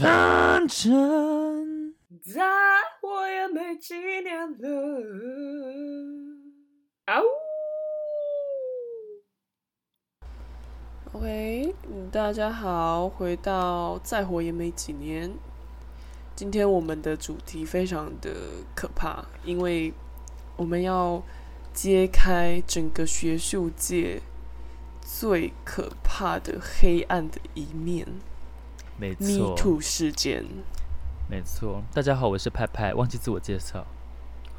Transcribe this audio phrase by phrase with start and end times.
[0.00, 2.40] 反正再
[3.02, 5.02] 活也没几年了。
[7.04, 7.26] 啊呜
[11.12, 11.74] ！OK，
[12.10, 15.30] 大家好，回到再活也没几年。
[16.34, 18.30] 今天我们的主题非常的
[18.74, 19.92] 可怕，因为
[20.56, 21.22] 我们要
[21.74, 24.22] 揭开整个学术界
[25.02, 28.06] 最可怕的黑暗的一面。
[29.00, 30.44] 没错，Me Too 事件。
[31.26, 33.86] 没错，大家好，我是派派，忘记自我介绍。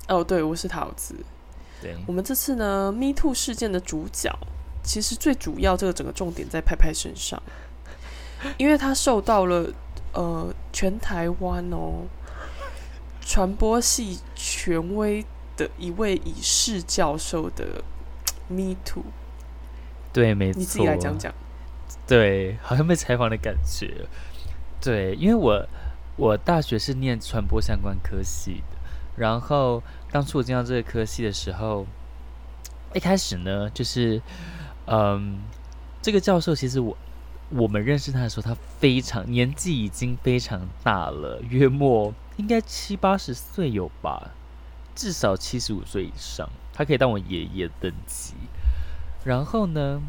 [0.07, 1.15] 哦，对，我是桃子。
[1.79, 4.35] 对，我们这次呢，Me Too 事件的主角，
[4.81, 7.39] 其实最主要这个整个重点在派派身上，
[8.57, 9.71] 因为他受到了。
[10.13, 12.03] 呃，全台湾哦，
[13.21, 17.81] 传播系权威的一位已逝教授的
[18.49, 19.05] Me Too，
[20.11, 21.33] 对，没错，你自己来讲讲。
[22.05, 24.05] 对，好像被采访的感觉。
[24.81, 25.65] 对，因为我
[26.17, 28.77] 我大学是念传播相关科系的，
[29.15, 31.85] 然后当初我进到这个科系的时候，
[32.93, 34.21] 一开始呢，就是
[34.87, 35.39] 嗯，
[36.01, 36.97] 这个教授其实我。
[37.53, 44.31] 我们认识他的时候，他非常年纪已经非常大了，约莫应该七八十岁有吧，
[44.95, 48.35] 至少七十五岁以上，他可以当我爷爷等级。
[49.25, 50.01] 然后呢，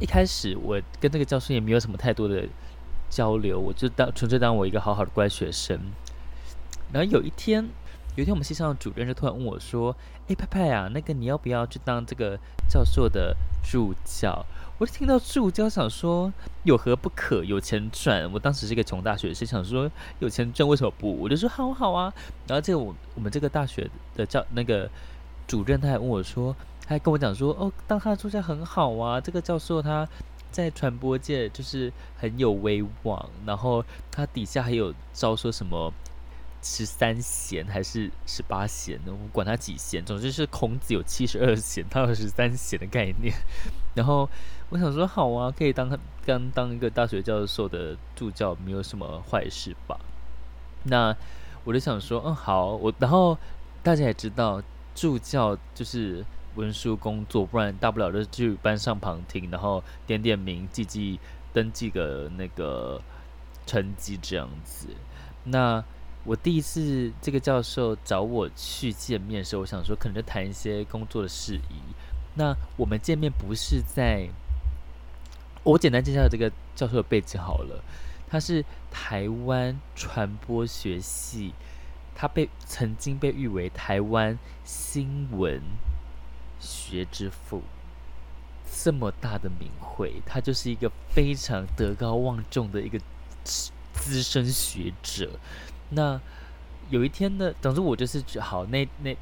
[0.00, 2.42] 一开始我跟这个教授也没有什么太多的
[3.08, 5.78] 交流，我就当纯粹当我一个好好的乖学生。
[6.92, 7.68] 然后有一天，
[8.14, 9.96] 有一天我们系上的主任就突然问我说
[10.28, 14.44] ：“哎，派派啊，那个你要不要去当这个教授的助教？”
[14.78, 16.30] 我就听到助教想说
[16.64, 18.30] 有何不可，有钱赚。
[18.30, 21.18] 我当时是一个穷大学生，想说有钱赚为什么不？
[21.18, 22.12] 我就说好好啊。
[22.46, 24.88] 然后这个我我们这个大学的教那个
[25.46, 29.18] 主任他还问我说，他还跟我讲说哦，当他的助教很好啊。
[29.18, 30.06] 这个教授他
[30.56, 35.92] 在传播界就是很有威望，然后他底下还有招说什么。
[36.62, 39.12] 十三贤还是十八贤呢？
[39.12, 43.32] 我管他几贤，总之是孔子有七十二贤，他有十三贤的概念。
[43.94, 44.28] 然后
[44.70, 50.00] 我想说，好啊，可以当他刚当一个大学教授的助教，没有什么坏事吧？
[50.84, 51.14] 那
[51.62, 53.38] 我就想说，嗯，好，我然后
[53.84, 54.60] 大家也知道，
[54.92, 56.24] 助教就是
[56.56, 61.20] 文书工作，不然大不了就去班上旁听，然后点点名，记记
[61.52, 63.00] 登记个那个
[63.66, 64.88] 成绩这样子。
[65.44, 65.84] 那
[66.24, 71.94] 我第一次这个教授找我去见面的时候，我想说可能就谈一些工作的事宜。
[72.34, 74.28] 那我们见面不是在，
[75.62, 77.82] 我简单介绍这个教授的背景好了。
[78.28, 81.54] 他是台湾传播学系，
[82.14, 85.62] 他被曾经被誉为台湾新闻
[86.66, 87.62] 学之父，
[88.70, 93.00] 这么大的名讳，他就是一个非常德高望重的一个
[93.44, 95.30] 资深学者。
[95.90, 96.20] 那
[96.90, 99.16] 有一天呢，总之我就是好，那那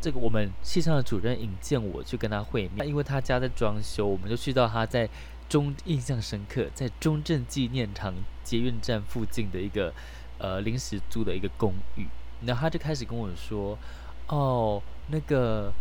[0.00, 5.08] 这个我们系上的主任引荐我去跟他会面，因为他家在装修，我们就去到他在
[5.48, 8.12] 中印象深刻，在中正纪念堂
[8.42, 9.94] 捷运站附近的一个
[10.38, 12.06] 呃临时租的一个公寓，
[12.44, 13.78] 然后他就开始跟我说，
[14.26, 15.72] 哦，那个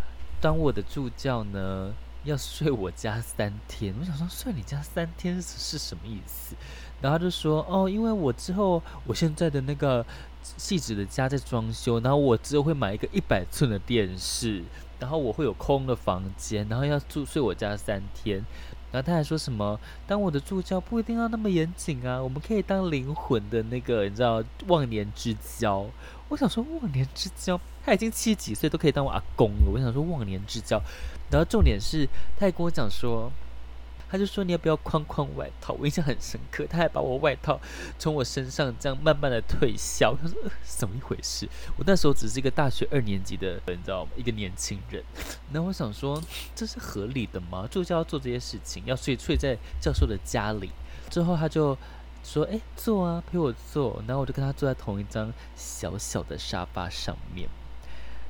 [0.41, 1.94] 当我的助教呢
[2.24, 6.56] 要睡我家三天， 我想说睡你家三天是是什么意思？
[7.00, 10.06] 然后他就说：“哦，因为我之后我现在的那个
[10.44, 14.63] 细致的家在装修，然后我之后会买一个一百寸的电视，
[15.00, 18.44] 然后我会有空的房间，然后要住睡我家三天。
[18.91, 25.85] 然后他还说什么，当我的助教不一定要那么严谨啊，我们可以当灵魂的那个，你知道忘年之交。
[26.31, 29.72] 我想说忘年之交，他已经七十几岁都可以当我阿公了。
[29.72, 30.81] 我想说忘年之交，
[31.30, 33.30] 然后重点是他还跟我讲说。”
[34.12, 37.58] 他就说：“你要不要宽宽外套？”我印象很深刻，他还把我外套
[37.97, 40.14] 从我身上这样慢慢的褪销。
[40.22, 41.47] 他说：“呃，怎么一回事？”
[41.80, 44.12] 我那时候只是一个大学二年级的人，你知道吗？
[44.18, 45.02] 一个年轻人。
[45.53, 46.22] 然后我想说，
[46.53, 47.66] 这是合理的吗？
[47.72, 50.72] 助教要做这些事情，要睡睡在教授的家里。
[51.09, 51.78] 之后他就
[52.24, 57.50] 说：“哎，坐啊，陪我坐。”然后我就跟他坐在同一张小小的沙发上面。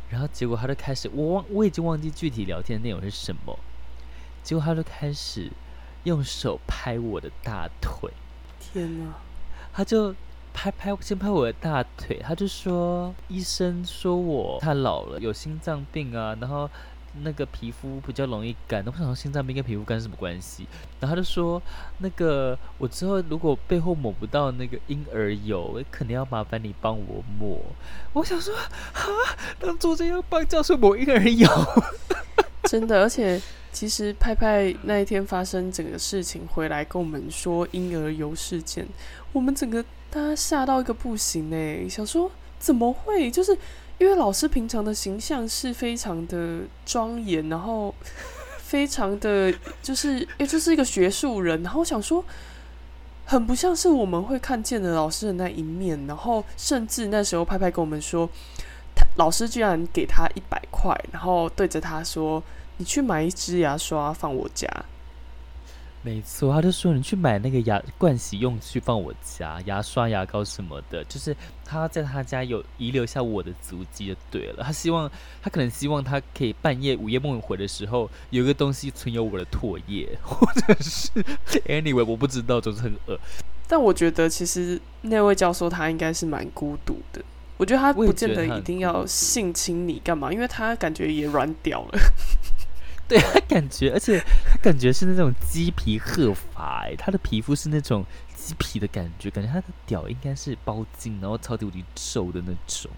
[0.09, 3.57] 然后结果他就开始，我忘我已经忘记具体聊天内容是什么。
[4.43, 5.51] 结果他就开始。
[6.03, 8.11] 用手拍我的大腿，
[8.59, 9.13] 天哪！
[9.71, 10.15] 他就
[10.51, 16.67] 拍拍，先拍我的大腿，他就说：“医生说我太老了，有心脏病啊，然后
[17.23, 20.65] 那个皮肤比较容易干。”我想说心脏病跟皮肤干什么关系？
[20.99, 21.61] 然后他就说
[21.99, 27.59] ：“那个我之后如果背后抹不到那个婴儿油，肯定要麻烦你帮我抹。”
[28.13, 29.01] 我想说啊，
[29.59, 31.47] 当助教要帮教授抹婴儿油，
[32.63, 33.41] 真的，而且。
[33.73, 38.85] 其实派派那一天发生整个事情回来跟我们说婴儿油事件，
[39.31, 42.29] 我们整个大家吓到一个不行呢，想说
[42.59, 43.31] 怎么会？
[43.31, 43.57] 就是
[44.01, 47.93] 因为老师平常的形象是非常的庄严，然后
[48.57, 49.53] 非常的
[49.83, 52.25] 就是也，就是一个学术人，然后我想说
[53.25, 58.27] 很不像是我们会看见的老师的那一面，然后甚至那时候派派跟我们说，
[58.95, 62.41] 他老师居然给他一百块，然后对着他说。
[62.77, 64.67] 你去买一支牙刷放我家，
[66.03, 74.63] 没错，他就说你去买那个牙盥洗用具放我家，牙刷、牙膏什么的，就是他在他家有遗留下我的足迹就对了。
[74.63, 75.09] 他希望
[75.43, 81.11] 他可能希望他可以半夜午夜梦回的时候有一个东西存有我的唾液， 或者是
[81.67, 83.19] anyway 我不知道，总是很恶。
[83.67, 87.21] 但我觉得其实那位教授他应该是蛮孤独的，
[87.57, 91.99] 我觉得他不见得一定要性侵你干嘛，因为他感觉也软屌了。
[93.11, 102.89] 对他感觉，而且他感觉是那种鸡皮鹤发，哎，他的皮肤是那种鸡皮的感觉，感觉他的屌应该是包茎，然后超级无敌瘦的那种。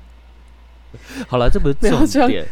[1.27, 2.48] 好了，这不是重点，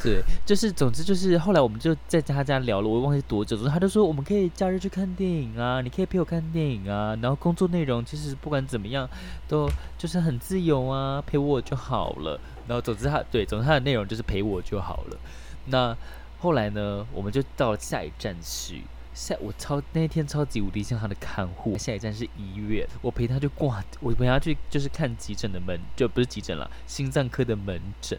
[0.00, 9.10] 对，就是总之就是后来我们就在他家聊了，我忘记多久，他就说我们可以假日去看电影啊，你可以陪我看电影啊，然后工作内容其实不管怎么样
[9.48, 9.68] 都
[9.98, 12.38] 就是很自由啊，陪我就好了。
[12.68, 15.18] 然后总之他对，总之他的内容就是陪我就好了。
[15.64, 15.96] 那。
[16.42, 18.82] 后来呢，我们就到了下一站去。
[19.14, 21.78] 下我超那天超级无敌像他的看护。
[21.78, 28.18] 下一站是医院，我陪他去挂，我陪他去就是看急诊的门，就不是急诊了，心脏科的门诊。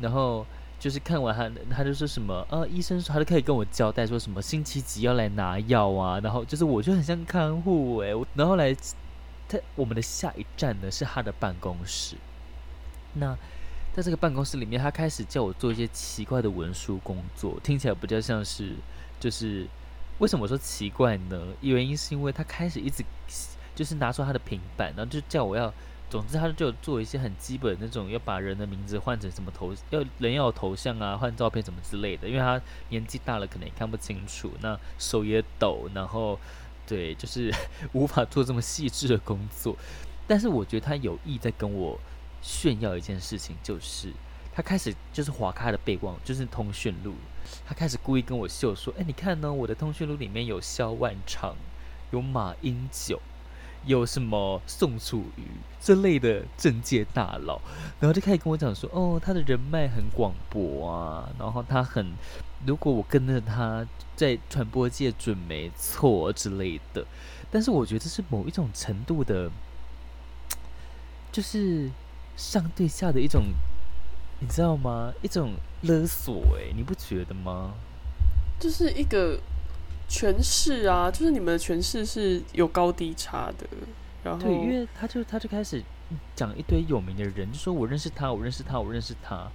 [0.00, 0.46] 然后
[0.80, 6.18] 就是看完他，他就说什么，呃，医生说他就可以跟我交代说什么星期几要来拿药啊。
[6.20, 8.26] 然后就是我就很像看护哎、欸。
[8.32, 8.74] 然后来
[9.46, 12.16] 他我们的下一站呢是他的办公室。
[13.12, 13.36] 那。
[13.96, 18.74] 在这个办公室里面，他开始叫我做一些奇怪的文书工作，听起来比较像是，
[19.18, 19.66] 就是
[20.18, 21.46] 为什么说奇怪呢？
[21.62, 23.02] 原因是因为他开始一直
[23.74, 25.72] 就是拿出他的平板，然后就叫我要，
[26.10, 32.28] 总之他就做一些很基本那种，要把人的名字换成什么头，要人要有头像啊，换照片什么之类的。
[32.28, 32.60] 因为他
[32.90, 36.38] 年纪大了，可能也看不清楚，那手也抖，然后
[36.86, 37.50] 对，就是
[37.94, 39.74] 无法做这么细致的工作。
[40.26, 41.98] 但是我觉得他有意在跟我。
[42.46, 44.12] 炫耀一件事情，就是
[44.54, 47.12] 他开始就是划开他的备忘，就是通讯录。
[47.66, 51.56] 他开始故意跟我秀说：“哎，你看呢，我的通讯录里面有萧万长，
[52.12, 53.20] 有马英九，
[53.84, 55.42] 有什么宋楚瑜
[55.80, 57.60] 这类的政界大佬。”
[57.98, 62.14] 然后就开始跟我讲说：“哦，他的人脉很广博啊，然后他很……
[62.64, 63.84] 如果我跟着他
[64.14, 67.04] 在传播界准没错之类的。”
[67.50, 69.50] 但是我觉得是某一种程度的，
[71.32, 71.90] 就是。
[72.36, 73.44] 上对下的一种，
[74.40, 75.12] 你知道吗？
[75.22, 77.72] 一种勒索，哎，你不觉得吗？
[78.60, 79.38] 就是一个
[80.08, 83.66] 权势啊，就是你们的权势是有高低差的。
[84.22, 85.82] 然后，对，因为他就他就开始
[86.34, 89.48] 讲一堆有名的人，就说我认识他，我认识他，我认识他，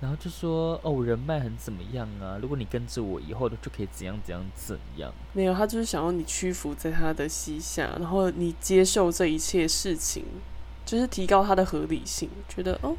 [0.00, 2.38] 然后就说哦，我人脉很怎么样啊？
[2.40, 5.12] 如果你跟着我以后的就可以怎样怎样怎样。
[5.32, 10.24] 没有，他就是想要你屈服在他的膝下，然后你接受这一切事情。
[10.88, 12.96] 就是提高他的合理性，觉得哦，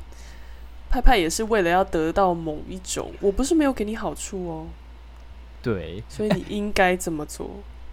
[0.91, 4.67] 派派也是为了要得到某一种，我不是没有给你好处哦，
[5.63, 7.49] 对，所以你应该这么做。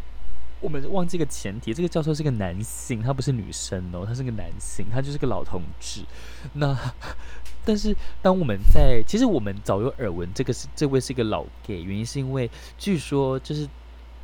[0.60, 6.02] 我们忘记个前提，这个教授是个男性，他不是女生哦，他是个男性，他就是个老同志。
[6.52, 6.76] 那
[7.64, 13.66] 但是当我们在，其实我们早有耳闻，这个是这位是一个老 gay，原因是因为据说就是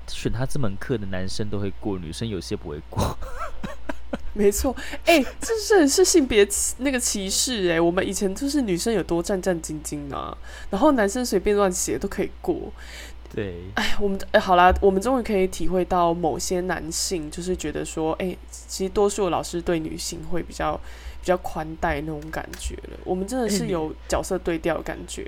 [0.06, 3.16] 选他这门课的男生都会过，女生有些不会过。
[4.34, 4.74] 没错，
[5.04, 7.80] 哎、欸，这是是性别歧那个歧视哎、欸。
[7.80, 10.36] 我们以前就是女生有多战战兢兢啊，
[10.70, 12.72] 然后男生随便乱写都可以过。
[13.34, 20.74] 对，哎，我们哎好啦，我们终于可以体会到某些男性就是觉得说，哎，其实多数老师对女性会比较
[21.20, 22.98] 比较宽待那种感觉了。
[23.04, 25.26] 我们真的是有角色对调的感觉。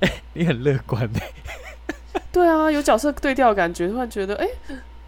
[0.00, 2.20] 哎， 你很乐观哎。
[2.32, 4.48] 对啊，有角色对调的感觉，突然觉得哎。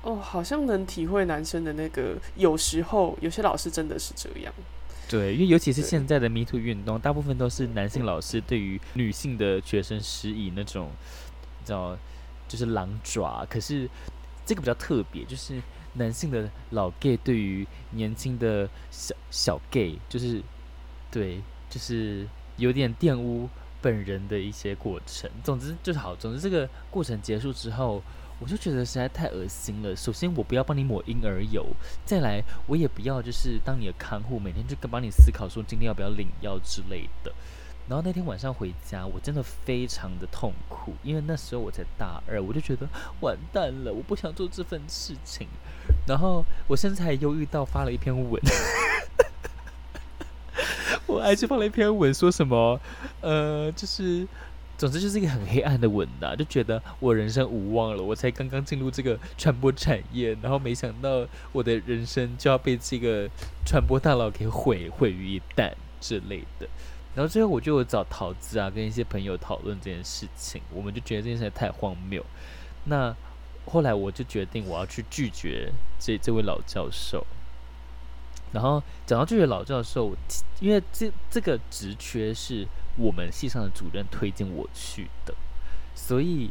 [0.02, 4.52] 哦，好像能体会男生的那个，有时候有些老师真的是这样。
[5.08, 10.90] 对，因为尤其是现在的 Me Too 运动，大部分都是男性老师对于女性的学生施以那种，
[11.60, 11.96] 你知道，
[12.48, 13.46] 就是狼爪。
[13.48, 13.88] 可是
[14.44, 15.60] 这个比较特别，就是
[15.92, 20.42] 男性的老 gay 对于年轻的小小 gay，就是
[21.12, 21.40] 对，
[21.70, 23.48] 就是有点玷污
[23.80, 25.30] 本人的一些过程。
[25.44, 28.02] 总之就是好，总之这个过程结束之后。
[28.42, 29.94] 我就觉得实在太恶心了。
[29.94, 31.62] 首先，我不要帮你抹婴儿油；
[32.04, 37.32] 再来，我也不要就是当你的看护，每天就跟帮你思考说今天要不要领药之类的。
[37.88, 42.88] 然后那天晚上回家，我真的非常的痛苦，因为那时候我才大二，我就觉得
[43.20, 45.46] 完蛋了，我不想做这份事情。
[46.06, 48.42] 然后我甚至还忧郁到发了一篇文，
[51.06, 52.80] 我还去发了一篇文，说什么
[53.20, 54.26] 呃，就是
[54.82, 63.30] 总之就是一个很黑暗的文呐、就觉得我人生无望了，我才刚刚进入这个传播产业，然后没想到我的人生就要被这个
[63.64, 66.66] 传播大佬给毁毁于一旦之类的。
[67.14, 72.26] 然后最后我就找桃子啊，跟一些朋友讨论这件事情，我们就觉得这件事太荒谬。
[72.86, 73.14] 那
[73.66, 75.70] 后来我就决定我要去拒绝
[76.00, 77.24] 这这位老教授。
[78.52, 80.12] 然后讲到拒绝老教授，
[80.60, 85.34] 因为这这个职缺是我们系上的主任推荐我去的，
[85.94, 86.50] 所以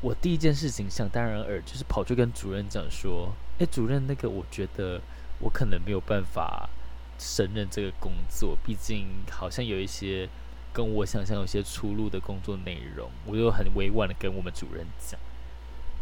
[0.00, 5.00] 我第一件事情想当然尔就是跑去跟主任讲说：“哎，主任，那个我觉得
[5.40, 6.68] 我可能没有办法。”
[7.16, 10.28] 胜任这个工作，毕竟好像有一些
[10.72, 15.18] 跟我想象有些出入的工作内容，我就很委婉的跟我们主任讲。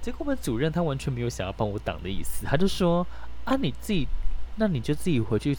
[0.01, 3.07] 结果我们主任他完全没有想要帮我挡的意思，他就说
[3.45, 4.09] ：“啊，你自己，
[4.57, 5.55] 那你就自己回去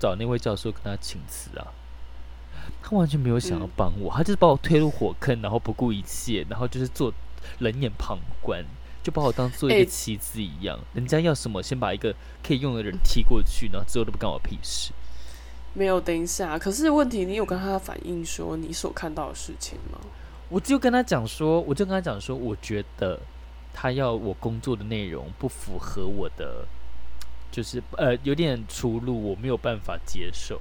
[0.00, 1.70] 找那位教授跟他请辞啊。”
[2.88, 7.12] 他完全没有想要帮我，他就是把我推入火坑，然后不顾一切，然后就是做
[7.58, 8.64] 冷眼旁观。
[9.00, 14.92] 就把我当做一个棋子一样，欸、人家要什么，先把一个可以用的人踢过去，然后之后都不干我屁事。
[15.72, 19.98] 没有，等一下，可是问题，你有跟他反映说你所看到的事情吗？
[20.50, 23.18] 我就跟他讲说，我就跟他讲说，我觉得
[23.72, 26.66] 他要我工作的内容不符合我的，
[27.50, 30.60] 就是呃有点出入，我没有办法接受。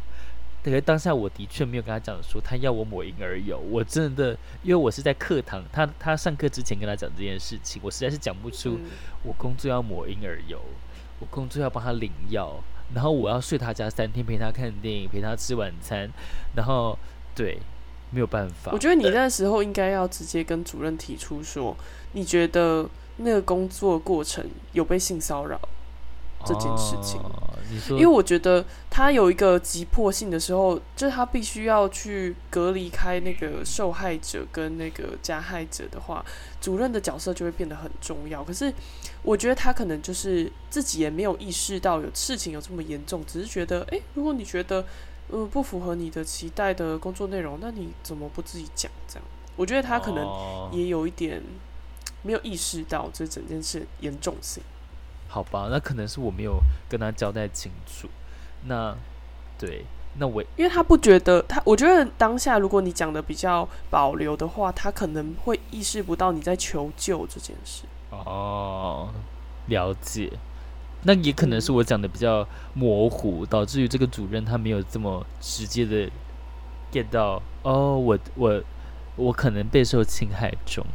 [0.72, 8.78] 可是当下我的确没有跟他讲说他要我抹婴儿油，我真的因为我是在课堂，他他上课之前跟他讲这件事情，我实在是讲不出
[9.24, 10.60] 我工作要抹婴儿油，
[11.20, 12.62] 我工作要帮他领药，
[12.94, 16.10] 然后我要睡他家三天，陪他看电影，陪他吃晚餐，
[16.56, 16.98] 然后
[17.34, 17.58] 对，
[18.12, 18.72] 没有办法。
[18.74, 21.76] 我觉得你那时候应该要直接跟主任提出说，
[22.12, 25.60] 你觉得那个工作过程有被性骚扰
[26.46, 27.22] 这件事情。
[27.22, 27.47] 哦
[27.90, 36.24] 因为我觉得他有一个急迫性的时候，就是他必须要去隔离开那个受害者跟那个加害者的话，
[36.62, 38.44] 主任的角色就会变得很重要。
[38.44, 38.74] 可是
[39.24, 44.86] 我觉得他可能就是自己也没有意识到有事情有这么严重，只是觉得，诶，如果你觉得
[45.30, 48.92] 呃不符合你的期待的工作内容，那你怎么不自己讲？
[49.08, 49.24] 这样，
[49.56, 51.42] 我觉得他可能也有一点
[52.22, 54.64] 没有意识到这整件事严重性。
[55.28, 58.08] 好吧，那可能是我没有跟他交代清楚。
[58.66, 58.96] 那
[59.60, 59.86] 对，
[60.18, 67.84] 那我因为他不觉得他，我觉得当下如果你讲的比较保留的话，他可能会意识不到你在求救这件事。
[68.10, 69.14] 哦，
[69.68, 70.32] 了解。
[71.04, 76.10] 那也可能是我讲的比较模糊，导致于这个主任他没有这么直接的
[76.92, 77.42] get 到。
[77.64, 78.64] 哦，我我
[79.16, 80.86] 我可能备受侵害中。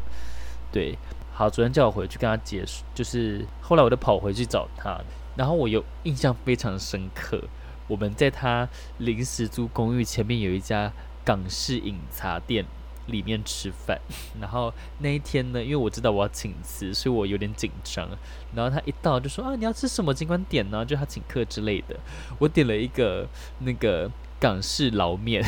[0.73, 0.99] 对。
[1.35, 5.01] 好，昨天叫我回去跟他结束，就是后来我就跑回去找他，
[5.35, 7.43] 然后我有印象非常深刻。
[7.89, 10.93] 我们在他临时租公寓前面有一家
[11.25, 12.65] 港式饮茶店
[13.07, 13.99] 里面吃饭，
[14.41, 18.09] 然后那一天呢，因为我知道我要请辞，所以我有点紧张。
[18.55, 21.97] 然后他一到就说啊，你要吃什么尽管点呢，就他请客之类的。
[22.39, 23.27] 我点了一个
[23.61, 25.43] 那个港式捞面，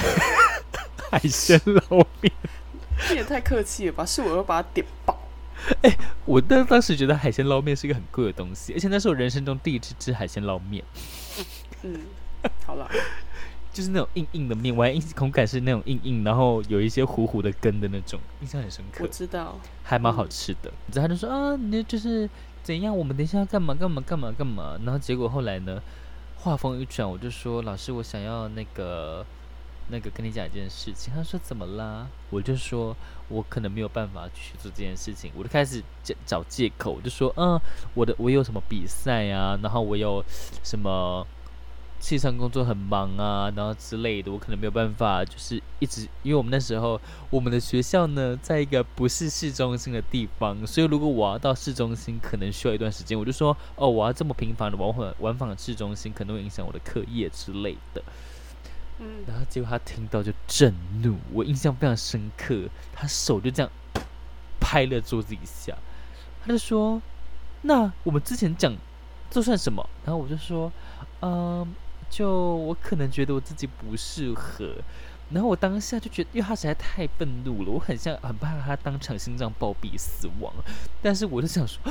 [1.11, 2.33] 海鲜捞面，
[3.09, 4.05] 这也太客气了吧？
[4.05, 5.17] 是我要把它点爆。
[5.83, 10.85] 哎、欸，我当当时觉得海鲜捞面是一个很贵的东西，而且那是我人生中第一次吃海鲜捞面。
[11.83, 12.01] 嗯，
[12.67, 12.89] 好了，
[13.73, 19.05] 就是那种硬硬的面，我还口感是那种硬硬，然后有一些糊糊的根的那种，印象很深刻。
[19.05, 20.73] 我知道，还蛮好吃的。
[20.93, 22.29] 然后他就说啊，你就是
[22.63, 22.97] 怎样？
[22.97, 23.75] 我们等一下要干嘛？
[23.75, 24.03] 干嘛？
[24.03, 24.33] 干嘛？
[24.33, 24.79] 干嘛？
[24.85, 25.83] 然后结果后来呢，
[26.37, 29.25] 话锋一转，我就说老师，我想要那个。
[29.89, 32.07] 那个跟你讲一件事情，他说怎么啦？
[32.31, 32.97] 我就说，
[33.29, 35.83] 我可能没有办法去做这件事情，我就开始
[36.25, 37.61] 找借口，我就说，嗯，
[37.93, 40.25] 我的我有什么比赛啊，然后我有
[40.63, 41.27] 什么
[42.01, 47.01] 系上工作很忙啊，然后之类的，我可能没有办法，就是一直，因为我们那时候
[47.31, 58.03] 我们的学校呢，在一个不是市中心的地方，所以如果我要到市中心，可能需要一段时间，我就说，哦，我要这么频繁的往返往返市中心，可能会影响我的课业之类的。
[59.01, 60.73] 嗯，然后结果他听到就震
[61.03, 63.71] 怒，我印象非常深刻，他手就这样
[64.61, 65.77] 拍了桌子一下，
[66.43, 67.03] 他就说
[67.63, 68.73] ：“那我们之前讲
[69.31, 70.73] 这算什么？”然后我就说
[71.23, 71.75] ：“嗯，
[72.09, 74.77] 就我可能觉得我自己不适合。”
[75.31, 80.55] 然后我当下就觉得，因为他实在太愤怒了，我很像很怕他当场心脏暴毙死亡。
[81.03, 81.83] 但是我就想说，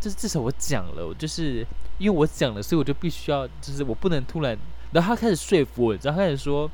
[0.00, 1.64] 就是至少我讲了，就是
[1.98, 4.58] 因为我讲了，所以我就必须要，就是我不能突然。
[4.92, 6.70] 然后他开始说服我，然后他开始说：“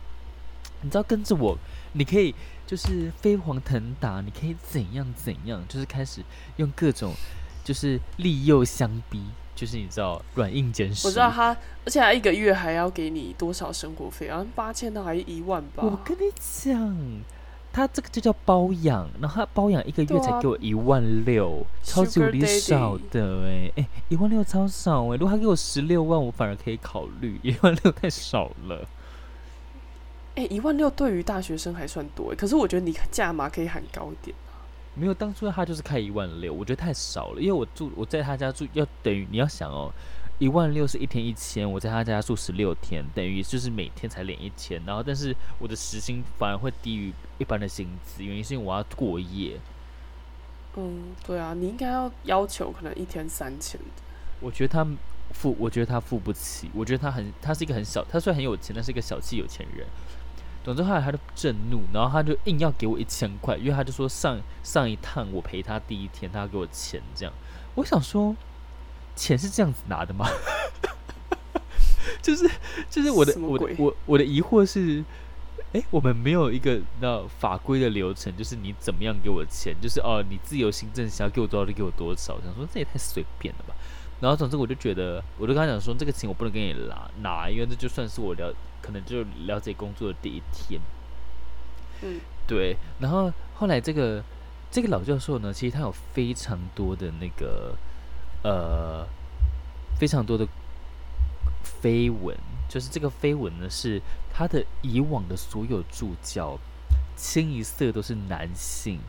[0.82, 1.56] 你知道跟着我，
[1.92, 2.34] 你可以
[2.66, 6.22] 就是飞黄腾达，你可以怎样怎样，就是开始
[6.56, 7.14] 用各种
[7.64, 9.22] 就是利诱相逼，
[9.54, 11.06] 就是你知道软硬兼施。
[11.06, 14.44] 我知道他，而且他一个月还要给你多少生活费啊？
[14.54, 15.84] 八千到还是一万吧？
[15.84, 16.96] 我跟你讲。
[17.72, 25.16] 他这个就叫包养，然后他包养一个月才给我一万六，啊，超级无敌少的哎哎，一万六超少哎！
[25.16, 28.88] 如果他给我十六万，我反而可以考虑， 一万六太少了。
[30.34, 34.58] 哎，一万六对于大学生还算多，可是我觉得你价码可以喊高一点啊。
[34.94, 39.92] 没有，当初他就是开一万六，我觉得太少了，因为我住我在他家住，要等于你要想哦。
[40.38, 49.58] 一万六是一天一千，我在他家住十六天，等于就是每天才领一千，然后但是我的时薪反而会低于一般的薪资，原因是因为我要过夜。
[50.76, 53.80] 嗯，对啊，你应该要要求可能一天三千。
[54.38, 54.86] 我觉得他
[55.32, 59.84] 付，我觉得他付不起，我觉得他很，他是一个很小，他虽然很有钱，但是一个小气有钱人。
[60.62, 67.34] 总之后来他就震怒，然后他就硬要给我一千块，因为他就说上上一趟我陪他第一天，他要给我钱这样。
[67.74, 68.36] 我想说。
[69.18, 70.26] 钱是这样子拿的吗？
[72.22, 72.48] 就是
[72.88, 75.04] 就是我的我的我我的疑惑是，
[75.72, 83.74] 哎、欸，我们没有一个那法规的流程，就是你怎么样给我钱，就是哦，你自由行政想要给我多少就给我多少，想说这也太随便了吧。
[84.20, 90.80] 然后总之我就觉得，我就跟他讲说，这个钱我不能给你拿拿，因为这就算是我了可能就了解工作的第一天。
[92.02, 92.76] 嗯，对。
[92.98, 94.22] 然后后来这个
[94.70, 97.74] 这个老教授呢，其实他有非常多的那个。
[98.42, 99.04] 呃，
[99.98, 100.46] 非常多的
[101.82, 102.36] 绯闻，
[102.68, 104.00] 就是这个绯闻呢，是
[104.32, 106.56] 他的以往的所有助教，
[107.16, 109.00] 清一色都是男性，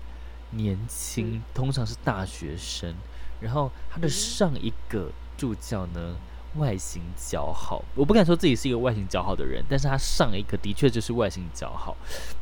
[0.49, 2.95] 年轻，嗯，通常是大学生。
[3.39, 6.15] 然后他的上一个助教呢，
[6.55, 11.95] 外形姣好，我不敢说自己是一个外形姣好的人，但是他上一个的确就是外形姣好，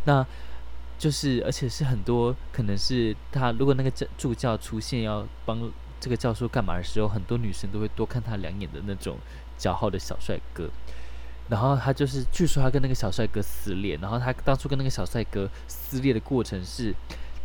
[0.06, 0.25] 那
[0.98, 5.70] 就是而且是很多可能是他如果那个助助教出现要帮。
[6.00, 9.18] 这个教授干嘛的时候，很多女生都会多看他两眼的那种
[9.58, 10.70] 姣好的小帅哥。
[11.50, 13.98] 然后他就是，据说他跟那个小帅哥撕裂。
[14.02, 16.93] 然后他当初跟那个小帅哥撕裂的过程是，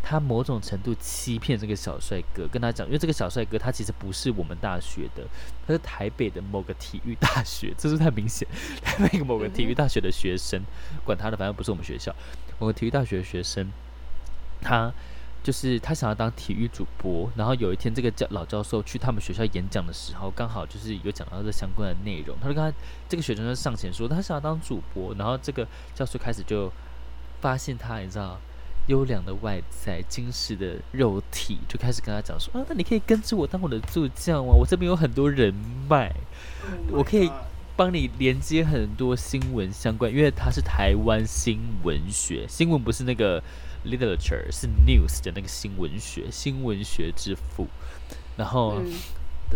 [0.03, 5.24] 他某种程度欺骗这个小帅哥，跟他讲，因为这个小帅哥他其实不是我们大学的，
[5.66, 8.46] 他是台北的某个体育大学，这是太明显，
[8.83, 10.61] 台北某个体育大学的学生，
[11.05, 12.12] 管他的，反正不是我们学校，
[12.59, 13.70] 某个体育大学的学生，
[14.61, 14.92] 他。
[15.42, 22.37] 就是他想要当体育主播，然后有一天这个教老教授去他们学校演讲的时候，刚好就是有讲到这相关的内容。
[22.40, 22.76] 他就跟他
[23.09, 26.70] 这个学生就上前说他想要当主播，然后这个教授开始就
[27.40, 28.38] 发现他你知道
[28.87, 35.52] 优良的外在、精实的肉体，就开始跟他讲说啊，那你可以跟着我当我的助教啊，我这边有很多人
[35.88, 36.14] 脉
[36.90, 37.28] ，oh、我可以
[37.74, 43.42] 帮你连接很多新闻相关，因为他是台湾新闻学，新闻不是那个。
[43.85, 47.66] Literature 是 news 的那个新闻学，新闻学之父，
[48.37, 48.92] 然后，嗯、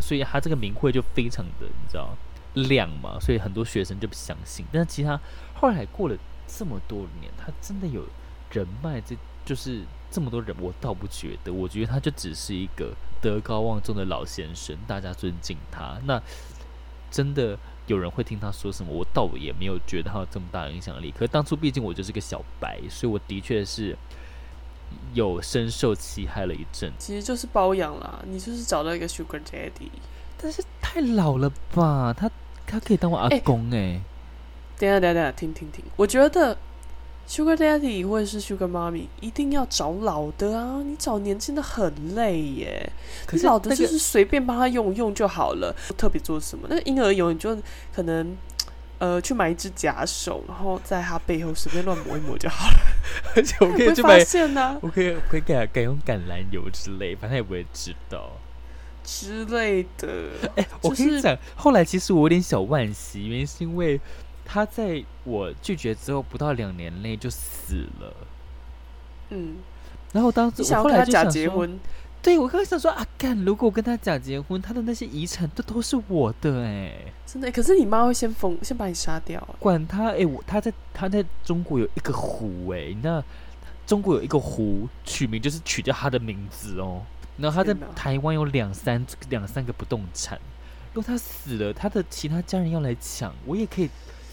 [0.00, 2.16] 所以他这个名讳就非常的你知道
[2.54, 4.66] 亮嘛，所以很多学生就不相信。
[4.72, 5.20] 但是其实他
[5.54, 8.02] 后来过了这么多年，他真的有
[8.50, 16.00] 人脉，这就是这么多人，我倒不觉得，我觉得他就只是一个德高望重的老先生，大家尊敬他。
[16.04, 16.20] 那
[17.10, 17.58] 真的。
[17.88, 21.12] 有人会听他说什么，我倒也没有觉得他有这么大的影响力。
[21.12, 23.96] 可是当初毕竟我就是个小白，所以我的确是
[25.14, 26.92] 有深受其害了一阵。
[26.98, 29.90] 其实就是包养啦，你就是找到一个 Sugar Daddy，
[30.36, 32.12] 但是太老了吧？
[32.12, 32.30] 他
[32.66, 34.02] 他可以当我阿公哎、欸。
[34.78, 36.56] 等下等下等下，停停停，我觉得。
[37.28, 40.80] Sugar Daddy 或者是 Sugar Mommy 一定要找老的啊！
[40.86, 42.92] 你找年轻的很累耶。
[43.26, 46.68] 可是老的就是随便帮他用用就好了，不特别做什么。
[46.70, 47.58] 那个婴儿油你就
[47.92, 48.36] 可能
[48.98, 52.78] 呃去买一只假手，然后在他背后随便乱抹一抹就好了。
[53.36, 54.18] 而且我可以去买，
[54.60, 58.32] 啊、我可以我可以改改用橄榄油之类，反正他也不会知道
[59.04, 60.08] 之类的。
[60.56, 64.00] 哎、欸，我跟你讲、后来其实我有点小惋惜，原因是因为。
[64.48, 68.14] 他在我拒绝之后不到两年内就死了，
[69.30, 69.56] 嗯，
[70.12, 71.80] 然后当时我后来就想结婚，
[72.22, 76.92] 对我刚才想说啊，干，如果我跟他假结婚，他的那些遗产都都是我的哎，
[77.24, 83.22] 真的，可是你妈会先封，先把你杀掉，管他哎，我他在他在中国有一个湖哎，你知道
[83.86, 87.02] 中国有一个湖取名就是取掉他的名字哦，
[87.36, 90.38] 然后他在台湾有两三两三个不动产，
[90.92, 93.88] 如果他死了，他的其他家人要来抢，我也可以。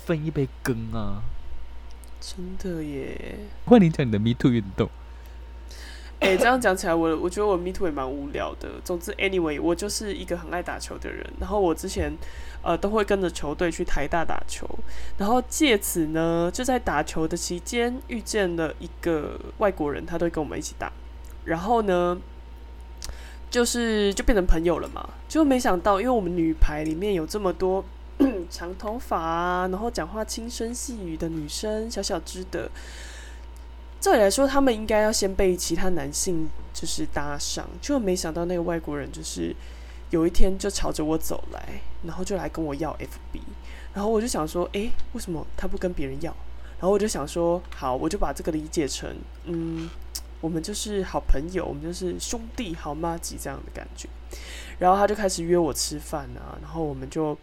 [0.05, 1.23] 分一杯羹啊！
[2.19, 3.37] 真的耶！
[3.63, 4.89] 欢迎讲你的 Me Too 运动。
[6.23, 8.69] 哎、这样讲起来，我我觉得我 meet 也蛮无聊的。
[8.85, 11.21] 总之，anyway，我就是一个很爱打球的人。
[11.37, 12.11] 然后我之前
[12.61, 14.65] 呃都会跟着球队去台大打球，
[15.17, 20.89] 然后借此呢，就在打球的期间遇见了一个外国人，他都跟我们一起打。
[21.43, 22.17] 然后呢，
[23.51, 25.07] 就是就变成朋友了嘛。
[25.27, 27.83] 就没想到，因为我们女排里面有这么多
[28.49, 32.71] 长头发啊，然后讲话轻声细语的女生，小小只的。
[34.03, 39.55] 照理来说，他们应该要先被其他男性就是搭上，就没想到那个外国人就是
[40.09, 43.39] 有一天就朝着我走来，然后就来跟我要 FB，
[43.93, 46.35] 然后我就想说，诶，为什么他不跟别人要？
[46.79, 49.09] 然后我就想说，好，我就把这个理解成，
[49.45, 49.89] 嗯，
[50.41, 54.09] 我们就是好朋友，我们就是兄弟好吗这样的感觉。
[54.79, 57.37] 然后他就开始约我吃饭啊，然后我们就。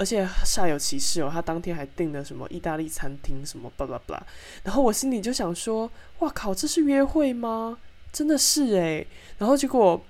[0.00, 4.26] 而且煞有其事哦，他当天还订了什么意大利餐厅，什么巴拉巴拉。
[4.64, 7.76] 然后我心里就想说：“哇靠，这是约会吗？
[8.10, 10.02] 真的是诶。”然后结果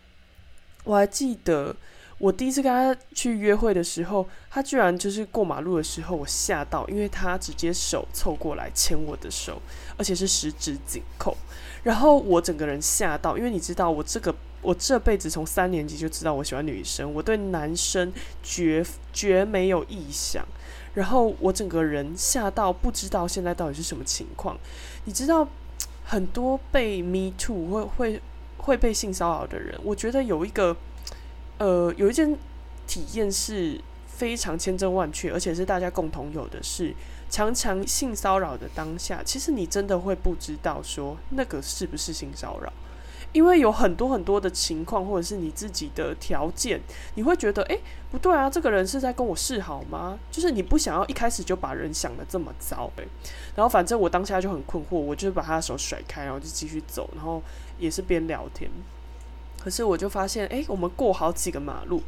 [0.85, 1.75] 我还记得，
[2.19, 9.61] 我第一次跟他去约会的时候，他居然就是过马路的时候，我吓到，因为他直接手凑过来牵我的手，
[9.97, 11.37] 而且是十指紧扣。
[11.83, 14.33] 然后我整个人吓到，因为你知道我这个。
[14.63, 20.47] 我这辈子从三年级就知道我喜欢女生，我对男生绝绝没有意向。
[20.95, 24.59] 然后我整个人吓到，不知道现在到底是什么情况。
[25.05, 25.49] 你知道，
[26.05, 28.23] 很多被 me too 会会
[28.59, 30.77] 会被性骚扰的人，我觉得有一个
[31.59, 32.37] 呃有一件
[32.89, 36.93] 体验是非常千真万确，而且是大家共同有的是，
[37.31, 42.73] 常常性骚扰的当下，其实你真的会不知道说那个是不是性骚扰。
[43.33, 46.81] 因为有很多很多的情况，或者是你自己的条件，
[47.15, 50.19] 你会觉得，诶，不对啊，这个人是在跟我示好吗？
[50.31, 53.07] 就是你不想要一开始就把人想得这么糟，诶。
[53.55, 57.41] 然后反正我当下就很困惑，我就把他的手甩开，然后就继续走，然后
[57.79, 58.69] 也是边聊天。
[59.63, 62.03] 可是我就发现，诶，我们过好几个马路，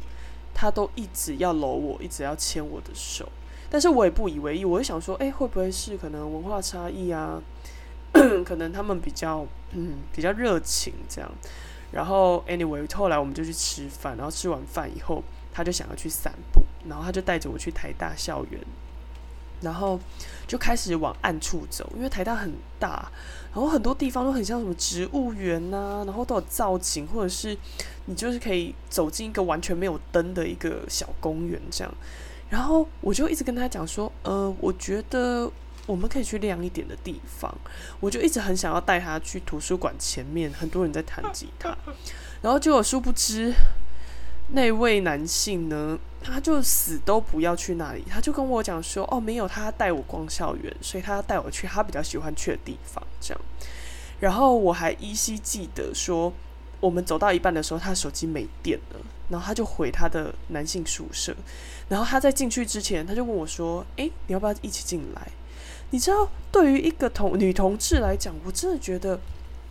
[0.53, 3.29] 他都一直要搂我，一直要牵我的手，
[3.69, 7.41] 但是我也不以为意，我就想说，诶，会不会是可能文化差异啊？
[8.45, 11.29] 可能他们比较嗯比较热情这样，
[11.91, 18.59] 然后 anyway 后来我们就去吃饭，然后吃完饭以后，他就想要去散步，然后他就带着我去台大校园，
[19.61, 19.99] 然后
[20.47, 23.11] 就开始往暗处走，因为台大很大，
[23.53, 27.57] 然后很多地方都很像什么植物园呐、啊，然后都有造景，或者是
[28.05, 31.93] 你就是可以走进一个完全没有灯的一个小公园这样，
[32.49, 35.51] 然后我就一直跟他讲说，呃，我觉得。
[35.85, 37.53] 我们可以去亮一点的地方，
[37.99, 41.75] 我就一直很想要带他去图书馆前面，很多人在弹吉他，
[42.41, 43.53] 然后结果殊不知
[44.49, 53.41] 那位男性呢，他就死都不要去那里，他就跟我讲说：“哦，没有，他带我逛校园，所以他带我去他比较喜欢去的地方。”这样，
[54.19, 56.31] 然后我还依稀记得说，
[56.79, 61.35] 我们走到一半的时候，他手机没电了，然后他就回他的男性宿舍，
[61.89, 65.27] 然后他在进去之前，他就问我说：“诶，你要不要一起进来？”
[65.93, 69.19] 你知道，对于一个同女同志来讲，我真的觉得，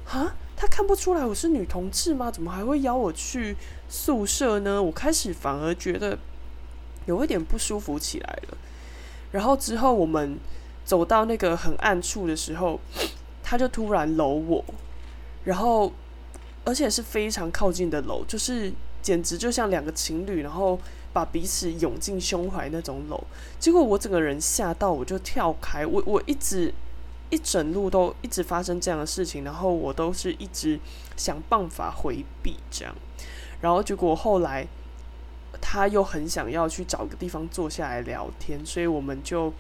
[0.07, 2.31] 啊，他看不出来我是女同志吗？
[2.31, 3.57] 怎么还会邀我去
[3.89, 4.81] 宿舍呢？
[4.81, 6.17] 我开始反而觉得
[7.07, 8.57] 有一点不舒服起来了。
[9.33, 10.39] 然后之后我们
[10.85, 12.79] 走到那个很暗处的时候，
[13.43, 14.65] 他就突然搂我，
[15.43, 15.93] 然后
[16.65, 20.79] 而且是非常靠近的搂，就是简直就像两个情侣，然后。
[21.12, 23.22] 把彼此拥进胸怀那种搂，
[23.61, 25.85] 结果我整个人吓到，我就跳开。
[25.85, 26.72] 我我一直
[27.29, 30.81] 一整路都一直发生这样的事情，然后我都是一直
[31.14, 32.94] 想办法回避这样。
[33.61, 34.66] 然后结果后来
[35.61, 39.53] 他又很想要去找个地方坐下来聊天，所以我们就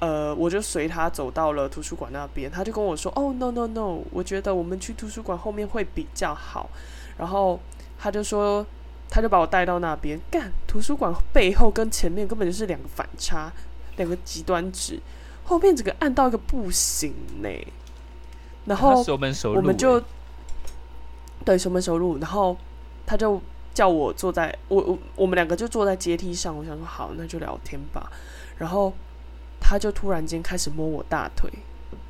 [0.00, 2.50] 呃，我就随他走到了图书馆那边。
[2.50, 6.68] 他就跟我说：“哦，no no no，我觉得我们去图书馆后面会比较好。”
[7.16, 7.60] 然后
[8.00, 8.66] 他就说。
[9.14, 13.52] 他就把我带到那边，干图书馆背后跟前面根本就是两个反差，
[13.96, 14.98] 两个极端值，
[15.44, 17.48] 后面整个暗到一个不行呢。
[18.64, 19.04] 然后
[19.54, 20.02] 我们就
[21.44, 22.56] 对熟门熟路，然后
[23.04, 23.38] 他就
[23.74, 28.10] 叫我坐在我我我们两个就坐在阶梯上，我想说好，那就聊天吧。
[28.56, 28.90] 然后
[29.60, 31.50] 他就突然间开始摸我大腿，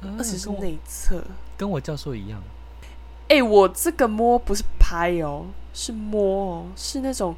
[0.03, 1.21] 嗯、而且是内侧，
[1.57, 2.41] 跟我教授一样。
[3.23, 5.47] 哎、欸，我这个摸不是拍哦。
[5.73, 7.35] 是摸哦，是那种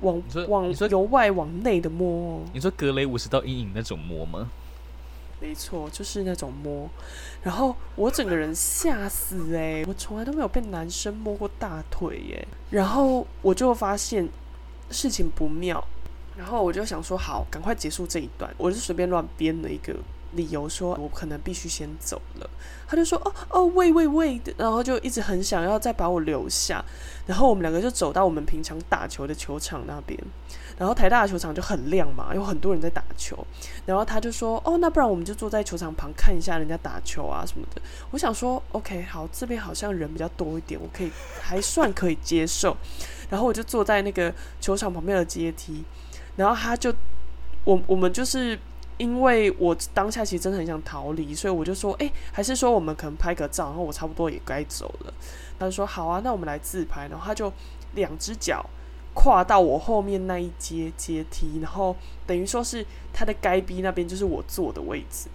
[0.00, 2.40] 往往由外往内的摸哦。
[2.52, 4.50] 你说格雷五十道阴影那种摸吗？
[5.40, 6.88] 没错，就是那种摸。
[7.42, 9.84] 然后我整个人吓死哎！
[9.88, 12.46] 我从来都没有被男生摸过大腿耶。
[12.70, 14.28] 然后我就发现
[14.90, 15.84] 事情不妙，
[16.36, 18.54] 然后我就想说好，赶快结束这一段。
[18.56, 19.96] 我就随便乱编了一个
[20.32, 22.48] 理由说，我可能必须先走了。
[22.86, 26.84] 他就说：“哦哦，喂喂喂！”然后就一直很想要再把我留下。
[27.26, 30.18] 然后我们两个就走到我们平常打球的球场那边。
[30.76, 33.38] 然后台大的球场就很亮嘛，有很多人在打球。
[33.86, 37.80] 然后他就说：“哦，那不然我们就坐在球场旁看一下人家打球啊什么的。”
[38.12, 42.76] 我想说：“OK，好，这边好像人比较多一点，我可以还算可以接受。”
[43.30, 45.82] 然后我就坐在那个球场旁边的阶梯。
[46.36, 46.92] 然后他就，
[47.64, 48.58] 我我们就是。
[49.02, 55.12] 因为我当下其实真的很想逃离，所以我就说，哎，还是说我们可能拍个照，然后我差不多也该走了。
[55.58, 57.08] 他就说好啊，那我们来自拍。
[57.08, 57.52] 然后他就
[57.94, 58.64] 两只脚
[59.12, 61.96] 跨到我后面那一阶阶梯，然后
[62.28, 65.28] 等于说是他的该逼那边就是我坐的位置。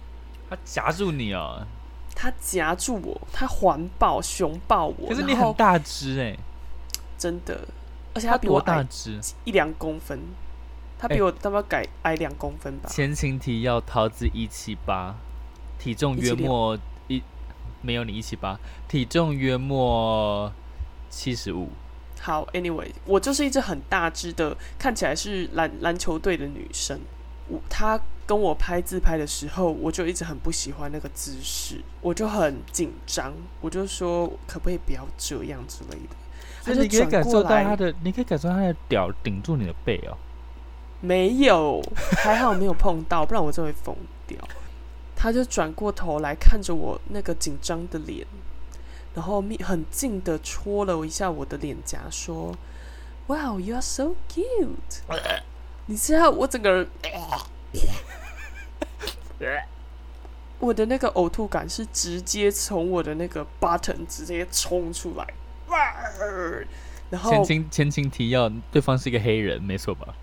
[0.48, 1.66] 他夹住你啊？
[2.14, 5.10] 他夹住我，他环抱、熊抱我。
[5.10, 6.34] 可是你很大只哎，
[7.18, 7.68] 真的，
[8.14, 10.18] 而且他比我大只一两公分。
[10.98, 12.88] 他比我他妈改矮两公分吧。
[12.88, 15.14] 前情提要：桃子一七八，
[15.78, 17.22] 体重约莫一
[17.80, 18.58] 没有你一七八，
[18.88, 20.52] 体重约莫
[21.08, 21.68] 七十五。
[22.20, 26.98] 好，Anyway，我就是一只很大只的，看起来是篮篮球队的女生。
[27.46, 36.16] 我她跟我拍自拍的时候，我就一直很不喜欢那个姿势，我就很紧张，我就说可不可以不要这样之类的。
[36.60, 40.18] 所以你可以感受到她的，你可以感受到他的屌顶住你的背哦。
[41.00, 41.82] 没有，
[42.22, 43.94] 还好没有碰到，不然我就会疯
[44.26, 44.38] 掉。
[45.14, 48.26] 他就转过头来看着我那个紧张的脸，
[49.14, 52.54] 然后很近的戳了我一下我的脸颊，说
[53.26, 55.00] ：“Wow, you are so cute。”
[55.86, 56.86] 你知道我整个人，
[60.60, 65.26] 我的那个呕吐感是直接从我的那个 button 直接冲出来。
[67.10, 70.14] 然后前情前情提要，对方是一个黑人，没错吧？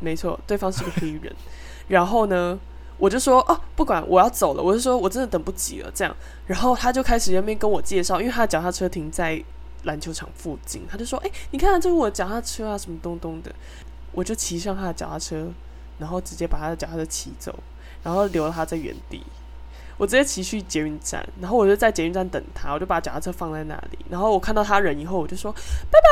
[0.00, 1.34] 没错，对方是个黑人。
[1.88, 2.58] 然后呢，
[2.98, 5.90] 我就说哦，不管我要走了，我就说我真的等不及了。
[5.94, 6.14] 这样，
[6.46, 9.42] 然后他就开始在那边跟我介绍，因为他的脚踏车停在
[9.84, 13.54] 篮球场附近，他就说：“哎，你看，这是我的脚踏车啊，什么东东的。”
[14.12, 15.48] 我就骑上他的脚踏车，
[15.98, 17.54] 然后直接把他的脚踏车骑走，
[18.02, 19.22] 然后留了他在原地。
[19.96, 23.98] 我直接骑去捷运站，然后我就在捷运站等他，我就把脚踏车放在那里。
[24.10, 26.08] 然后我看到他人以后，我就说拜拜，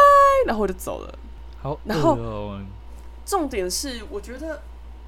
[0.47, 1.19] 然后我就走了。
[1.61, 2.17] 好，然后。
[3.27, 4.63] 重点是，我觉得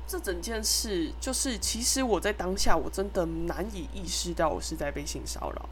[0.07, 5.68] 这整件事就是，其实我在当下我真的难以意识到我是在被性骚扰。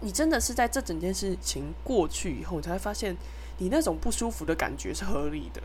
[0.00, 3.16] 你真的是在这整件事情过去以后，你才会发现
[3.58, 5.62] 你那种不舒服的感觉是合理的。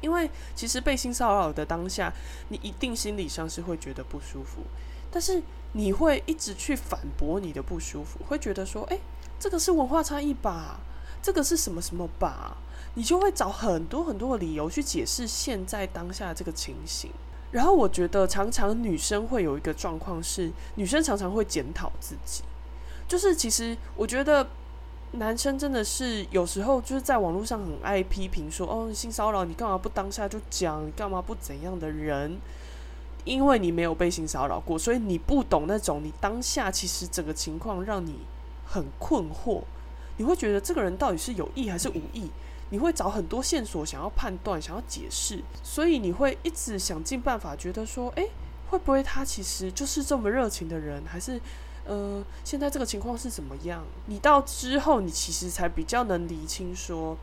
[0.00, 2.12] 因为其实被性骚扰的当下，
[2.48, 4.62] 你一定心理上是会觉得不舒服，
[5.10, 5.40] 但是
[5.72, 8.98] 你会一直去反驳你的不舒服，会觉得说：“诶，
[9.38, 10.80] 这个是文化差异吧？
[11.22, 12.56] 这个是什么什么吧？”
[12.94, 17.10] 你就会找很多很多的理由去解释现在当下这个情形，
[17.50, 22.42] 然后我觉得常常女生会有一个状况是，女生常常会检讨自己，
[23.08, 24.46] 就是其实我觉得
[25.12, 32.38] 男生真的是有时候就是在网络上很爱批评说，哦，性骚扰你干嘛不当下就讲，你干嘛不怎样的人，
[33.24, 38.18] 因为你没有被性骚扰过，所以你不懂那种你当下其实整个情况让你
[38.64, 39.62] 很困惑，
[40.16, 42.30] 你会觉得这个人到底是有意还是无意？
[42.74, 48.28] 你会找很多线索，想要判断，想要解释，所以你会一直想尽办法，觉得说，诶，
[48.68, 51.40] 会不会他其实就是这么热情的人，还是，
[51.84, 53.84] 呃，现在这个情况是怎么样？
[54.06, 57.16] 你到之后，你其实才比较能厘清，说，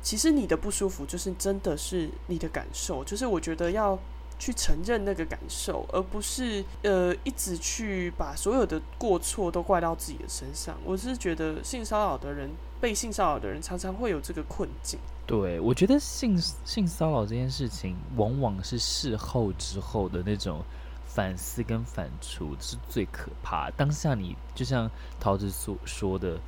[0.00, 3.98] 其实你的不舒服就是真的是你的感受，就是我觉得要
[4.38, 10.78] 去承认那个感受，而不是呃一直去把所有的过错都怪到自己的身上。
[10.84, 12.48] 我是觉得性骚扰的人。
[12.86, 14.96] 被性骚扰的人常常会有这个困境。
[15.26, 20.62] 对，我觉得性性骚扰这件事情，往往是事后之后的那种
[21.04, 23.68] 反思跟反刍是最可怕。
[23.72, 26.38] 当下你就像桃子所说的，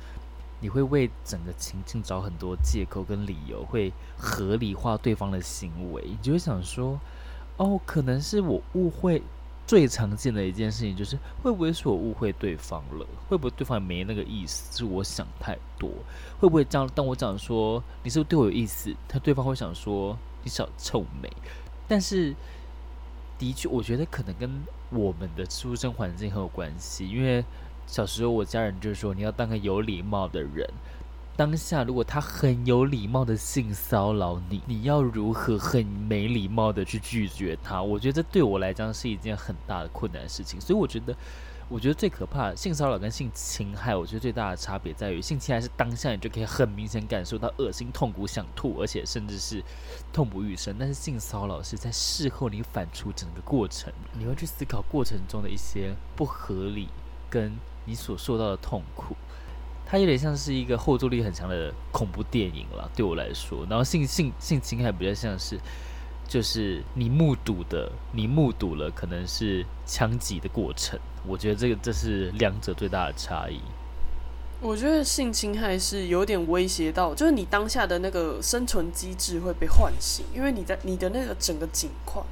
[0.61, 6.97] 你会为整个情境找很多借口跟理由，会合理化对方的行为，你就会想说，
[7.57, 9.21] 哦，可能是我误会。
[9.69, 13.05] 最常见的一件事情就是，会不会是我误会对方了？
[13.27, 14.75] 会不会对方也没那个意思？
[14.75, 15.91] 是我想太多？
[16.39, 16.89] 会不会这样？
[16.95, 21.31] 当我讲说你是不是对我有意思，他对方会想说你小臭美。
[21.87, 22.35] 但是
[23.37, 24.49] 的确，我觉得可能跟
[24.89, 27.07] 我们的出生环境很有关系。
[27.07, 27.45] 因为
[27.85, 30.67] 小时候我家人就说，你要当个有礼貌的人。
[31.39, 37.81] 当下，如果他很有礼貌的性骚扰你，你要如何很没礼貌的去拒绝他？
[37.81, 40.59] 我觉得这对我来讲是一件很大的困难事情。
[40.59, 41.15] 所以我觉得
[41.69, 49.63] 我觉得最可怕的性骚扰跟性侵害，我觉得最大的差别在于，性侵害是当下你就可以很明显感受到恶心、痛苦、想吐，而且甚至是
[50.11, 50.75] 痛不欲生。
[50.77, 56.89] 但是性骚扰是在事后你反刍整个过程，你会去思考过程中的一些不合理，
[57.29, 59.15] 跟你所受到的痛苦。
[59.89, 63.65] 它有点像是一个后坐力很强的恐怖电影了，对我来说。
[63.69, 65.59] 然后性性性侵害比较像是。
[66.27, 70.99] 就是你目睹的，你目睹了可能是枪击的过程。
[71.25, 73.59] 我觉得这个这是两者最大的差异。
[74.61, 82.23] 我觉得性侵害是有点威胁到，就是你当下的那个生存机制会被唤醒，因为你在你的那个整个景况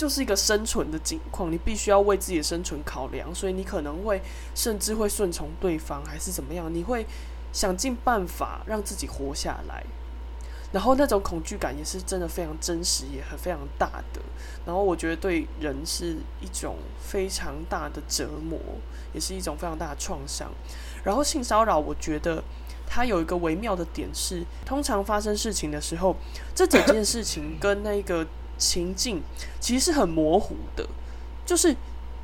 [0.00, 4.22] 就是一个生存的境况，你必须要为自己的生存考量，所以你可能会
[4.54, 6.74] 甚至会顺从对方，还是怎么样？
[6.74, 7.04] 你会
[7.52, 9.84] 想尽办法让自己活下来。
[10.72, 14.22] 然后那种恐惧感也是真的非常真实，也很非常大的。
[14.64, 18.58] 然后我觉得对人是一种非常大的折磨，
[19.12, 20.50] 也是一种非常大的创伤。
[21.04, 22.42] 然后性骚扰，我觉得
[22.86, 26.16] 它有一个微妙的点是，通常发生事情的时候，
[26.54, 28.26] 这整件事情跟那个
[28.60, 29.20] 情境
[29.58, 30.86] 其实是很模糊的，
[31.44, 31.74] 就是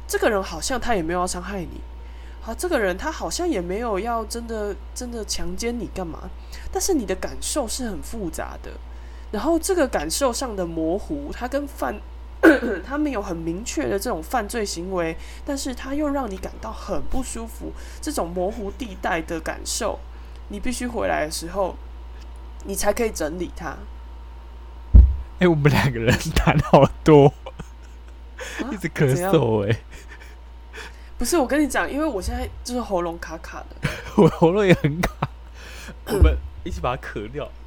[0.06, 1.80] 这个人好像他也没有要伤害你。
[2.44, 6.30] 啊，这个人他好像也没有要真的真的强奸你干嘛，
[6.70, 8.70] 但是你的感受是很复杂的，
[9.32, 12.00] 然后这个感受上的模糊，他跟犯
[12.86, 19.98] 他没有很明确的这种犯罪行为，但是他又让你感到很不舒服，这种模糊地带的感受，
[20.46, 21.74] 你必须回来的时候，
[22.64, 23.76] 你才可以整理它。
[25.38, 29.78] 哎、欸，我们两个人 谈好多，啊、一直咳嗽哎、欸。
[31.18, 33.76] 不是，我跟你讲，因为我现在就是喉咙卡卡的，
[34.16, 35.28] 我喉咙也很卡，
[36.08, 37.48] 我们一起把它咳掉。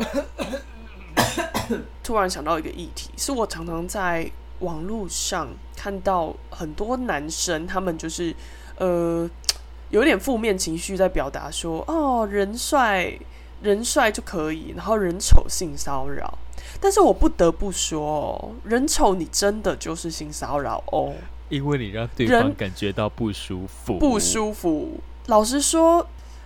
[2.03, 4.29] 突然想到一个议题，是我常常在
[4.61, 8.35] 网络上看到很多男生，他们就是
[8.77, 9.29] 呃
[9.89, 13.13] 有点负面情绪在表达说，哦，人帅
[13.61, 16.35] 人帅就可以，然后人丑性骚扰。
[16.79, 21.13] 但是我不得不说哦，人丑你真的就是性骚扰哦。
[21.49, 24.99] 因为你让对方感觉到不舒服，不舒服。
[25.25, 26.05] 老实说，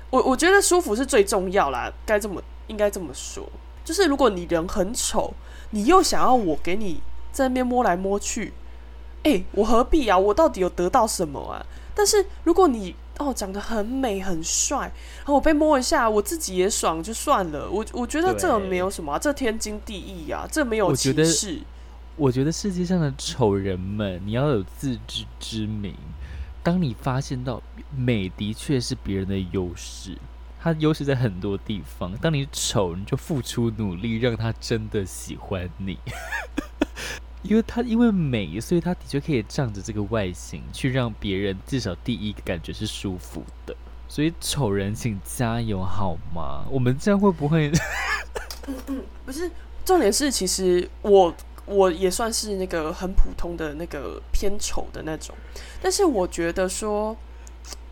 [0.10, 3.45] 我我觉得舒服是最重要啦，该这么应该这么说。
[3.84, 5.34] 就是如果你人很丑，
[5.71, 7.02] 你又想要我给你
[7.34, 8.54] 在那边摸来摸去，
[9.23, 10.17] 哎、欸，我何必啊？
[10.17, 11.65] 我到底有得到什么啊？
[11.93, 14.80] 但是如果你哦长得很美很帅，
[15.17, 17.69] 然后我被摸一下，我自己也爽就算了。
[17.69, 21.60] 我我觉得这没有什么、啊，这天经地义啊，这没有歧视。
[22.15, 25.95] 我觉得世界上的丑人们，你要有自知之明。
[26.62, 27.62] 当你发现到
[27.95, 30.17] 美的确是别人的优势，
[30.62, 32.15] 他优势在很多地方。
[32.17, 35.97] 当你丑，你就付出努力让他真的喜欢你，
[37.44, 43.76] 因为他因为美，所以他的确可以仗着这个外形去让别人至少第一感觉是舒服的。
[44.08, 46.66] 所以丑人请加油好吗？
[46.72, 47.72] 我们这样会不会？
[48.68, 49.52] 嗯嗯，不是，
[49.86, 51.34] 重点是其实我。
[51.66, 55.34] 我也算是那个很普通的那个偏丑的那种，
[55.82, 57.16] 但是我觉得说，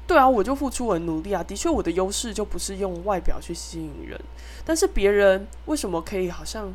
[0.05, 1.41] 对啊，我就付出很努力啊。
[1.41, 4.19] 的确，我的优势就不是用外表去吸引人，
[4.65, 6.73] 但是别人为什么可以好像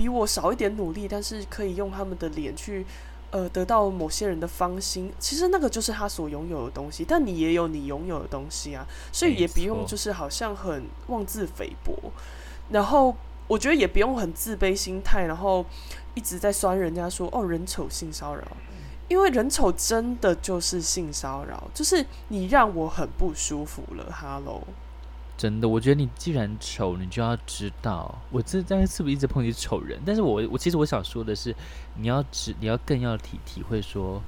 [0.00, 2.86] 比我少一点努力，但是可以用他们的脸去
[3.30, 5.12] 呃得到某些人的芳心？
[5.18, 11.94] 其实那个就是他所拥有的东西，但你也有你拥有的东西啊，所以也不用就是好像很妄自菲薄，
[12.70, 13.14] 然后
[13.46, 15.66] 我觉得也不用很自卑心态，然后。
[16.12, 18.42] 一直在酸人家说哦，人丑性骚扰，
[19.06, 24.12] 因为人丑真的就是性骚扰，就是你让我很不舒服了。
[24.20, 24.60] Hello，
[25.40, 29.98] 真的，我觉得你既然丑，你就要知道，我这这是不是一直抨击丑人？
[30.04, 31.56] 但是我我其实我想说的是，
[31.96, 34.22] 你要知，你要更要体体会说，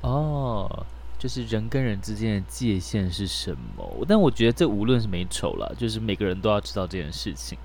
[0.00, 0.86] 哦，
[1.18, 4.06] 就是人跟人之间的界限是什么？
[4.08, 7.58] 但我觉得这无论是美丑了，就是每个人都要知道这件事情。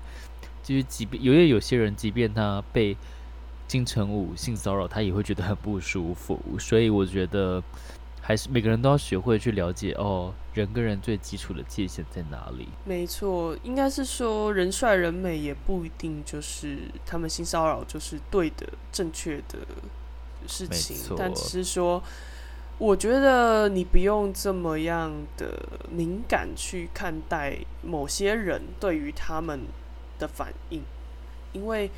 [0.62, 2.94] 就是即便有有些人，即便他被
[3.66, 7.62] 金城武性骚扰，他也会觉得很不舒服，所以我觉得
[8.32, 12.66] 还是每个人都要学会去了解哦，人跟人最基础的界限在哪里？
[12.82, 19.58] 没错，应该是说人帅人美也不一定就是他们性骚扰就是对的、正确的
[20.46, 22.02] 事情，但只是说，
[22.78, 29.60] 我觉得你不用这么样的敏感去看待某些人对于他们
[30.18, 30.82] 的反应，
[31.52, 31.90] 因为。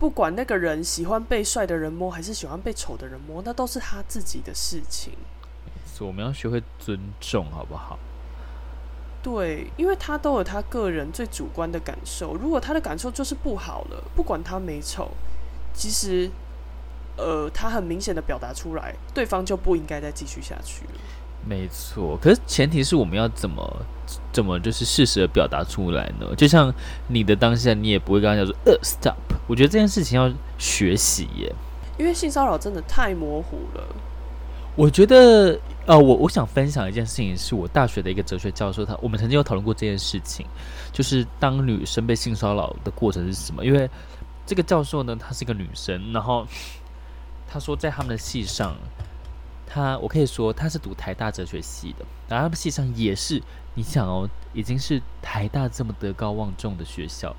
[0.00, 5.12] 不管那个人喜欢被帅的人摸，还是喜欢被丑的人摸，那都是他自己的事情。
[6.04, 7.98] 我们要学会尊重，好不好？
[9.22, 12.34] 对，因为他都有他个人最主观的感受。
[12.36, 15.10] 如果他的感受就是不好了，不管他美丑，
[15.74, 16.30] 其实，
[17.16, 20.92] 呃，他很明显的表达出来，对方就不应该再继续下去了。
[21.44, 23.86] 没错，可是前提是我们要怎么
[24.32, 26.34] 怎么就是适时的表达出来呢？
[26.36, 26.72] 就像
[27.08, 29.14] 你的当下，你也不会跟他讲说呃 stop。
[29.46, 31.52] 我觉得这件事情要学习耶，
[31.98, 33.84] 因为性骚扰真的太模糊了。
[34.76, 35.58] 我觉得
[35.88, 40.46] 呃，我我想分享一件事情，是我大学的一个哲学教授，他我们曾经有讨论过这件事情，
[40.92, 43.64] 就是当女生被性骚扰的过程是什么？
[43.64, 43.88] 因为
[44.44, 46.46] 这个教授呢，她是一个女生，然后
[47.48, 48.76] 她说在他们的系上。
[49.66, 53.42] 她，我可以说她是读台大哲学系的，然后他们系上也是，
[53.74, 57.34] 你想哦，已经是台大这么德高望重的学校，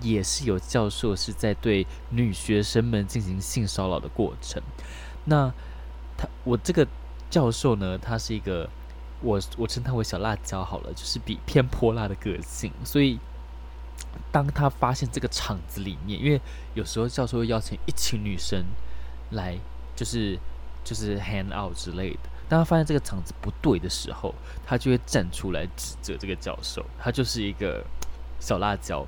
[0.00, 4.60] 也是有教授是在对女学生们进行性骚扰的过程。
[5.24, 5.52] 那
[6.16, 6.84] 他，我这个
[7.30, 8.68] 教授呢，他是一个，
[9.22, 12.72] 我我称他为小辣椒好了，就是比偏泼辣的个性。
[12.84, 13.18] 所以，
[14.30, 16.40] 当他发现这个场子里面，因为
[16.74, 18.64] 有时候教授会邀请一群女生
[19.30, 19.56] 来，
[19.96, 20.38] 就是。
[20.82, 22.20] 就是 hand out 之类的。
[22.48, 24.34] 当他发现这个场子不对的时候，
[24.66, 27.84] 他就会站出来指责这个教授，他就是一个
[28.40, 29.06] 小辣椒。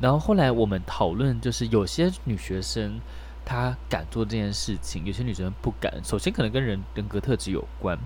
[0.00, 3.00] 然后后来我们讨论，就是有些女学生
[3.44, 6.02] 她敢做这件事情，有些女生不敢。
[6.02, 7.98] 首先可能跟人人格特质有关。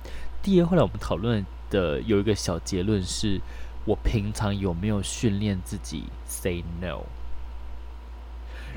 [0.42, 3.40] 第二，后来我们讨论的有一个小结论是：
[3.84, 7.00] 我平常有没有训练自己 say no？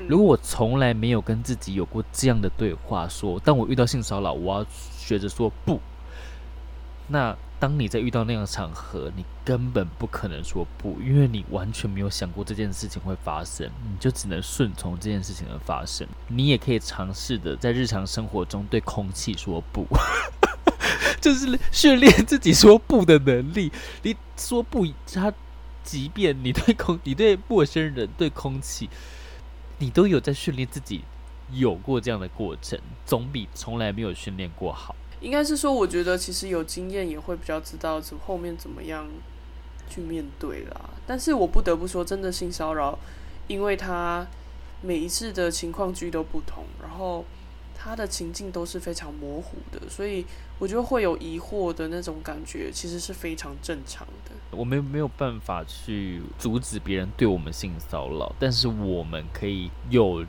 [0.08, 5.78] 如果我从来没有跟自己有过这样的对话，说当我遇到性骚扰，我要学着说不。
[7.08, 16.06] 那当你在遇到那样的场合，你根本不可能说不，因为你完全没有想过这件事情会发生，你就只能顺从这件事情的发生。
[16.28, 19.86] 你也可以尝试的在日常生活中对空气说不，
[21.20, 23.70] 就是训练自己说不的能力。
[24.02, 25.32] 你说不，他
[25.84, 28.88] 即便你对空，你对陌生人，对空气。
[29.78, 31.02] 你都有在训练自己，
[31.52, 34.94] 有过这样的过程，总比从来没有训练过好。
[35.22, 39.06] 应该是说，我觉得其实有经验也会比较知道怎后面怎么样
[39.88, 40.90] 去面对啦。
[41.06, 42.98] 但是我不得不说，真的性骚扰，
[43.46, 44.26] 因为他
[44.82, 47.24] 每一次的情况剧都不同，然后。
[47.84, 50.24] 他的情境都是非常模糊的，所以
[50.60, 54.30] 我觉得会有疑惑的那种感觉，其实是非常正常的。
[54.56, 60.24] 我们没有办法去阻止别人对我们性骚扰，但是我们可以有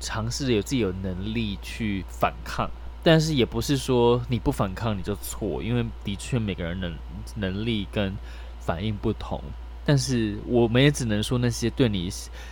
[0.00, 2.70] 尝试有自己有能力去反抗，
[3.06, 6.92] 但是也不是说你不反抗你就错，因为的确每个人能
[7.36, 8.12] 能力跟
[8.58, 9.40] 反应不同。
[9.84, 12.10] 但是我们也只能说那些对你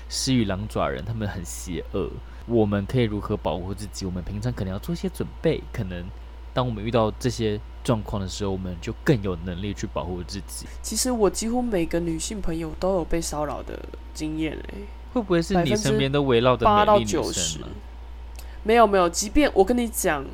[0.08, 2.08] 施予狼爪人，他们很邪恶。
[2.46, 4.06] 我们可以如何保护自己？
[4.06, 5.60] 我们平常可能要做一些准备。
[5.72, 6.04] 可能
[6.52, 10.66] 当我们遇到这些状况的时候，我们就更有能力去保护自己。
[10.82, 13.76] 其实我几乎每个女性朋友都有被骚扰的
[14.12, 17.58] 经验诶，会不会是你身边都围绕着八到九十？
[18.64, 20.24] 没有没有，即便我跟你讲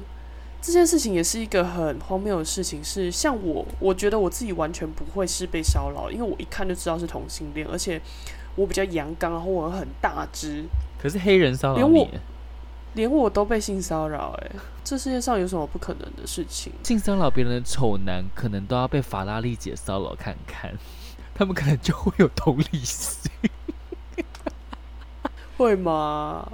[0.63, 2.83] 这件事情，也是一个很荒谬的事情。
[2.83, 8.01] 是像我，我觉得我自己完全不会是被骚扰，因为我一看就知道是同性恋，而且
[8.57, 10.65] 我比较阳刚，然后我很大只。
[10.99, 12.09] 可是黑人骚扰你，连我，
[12.95, 14.51] 连我都被性骚扰哎！
[14.85, 16.73] 这世界上有什么不可能的事情？
[16.85, 20.73] 性骚扰别人的丑男，可能都要被法拉利姐骚扰看看，
[21.35, 23.31] 他们可能就会有同理心，
[25.57, 26.47] 会吗？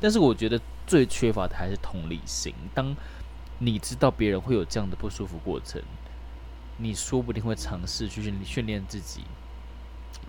[0.00, 2.54] 但是我觉得最缺乏的还是同理心。
[2.74, 2.94] 当
[3.58, 5.80] 你知道别人会有这样的不舒服过程，
[6.78, 9.22] 你说不定会尝试去训训练自己。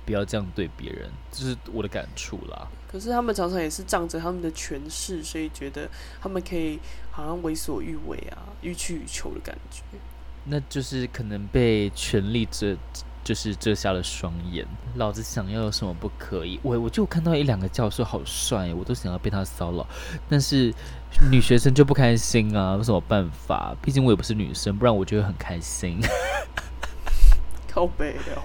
[0.06, 2.68] 不要这样对别人，这是我的感触啦。
[2.92, 5.90] 可是他们常常也是仗着他们的权势，所以觉得
[6.20, 6.78] 他们可以
[7.10, 9.82] 好像为所欲为啊，欲取欲求的感觉。
[10.44, 12.76] 那就是可能被权力遮，
[13.24, 14.66] 就是遮瞎了双眼。
[14.96, 16.60] 老子想要有什么不可以？
[16.62, 19.88] 我我就看到一两个教授好帅，我都想要被他骚扰。
[20.30, 20.74] 但是
[21.32, 23.76] 女学生就不开心啊，有什么办法？
[23.82, 26.00] 毕竟我也不是女生，不然我就会很开心。
[27.68, 28.44] 靠北哦。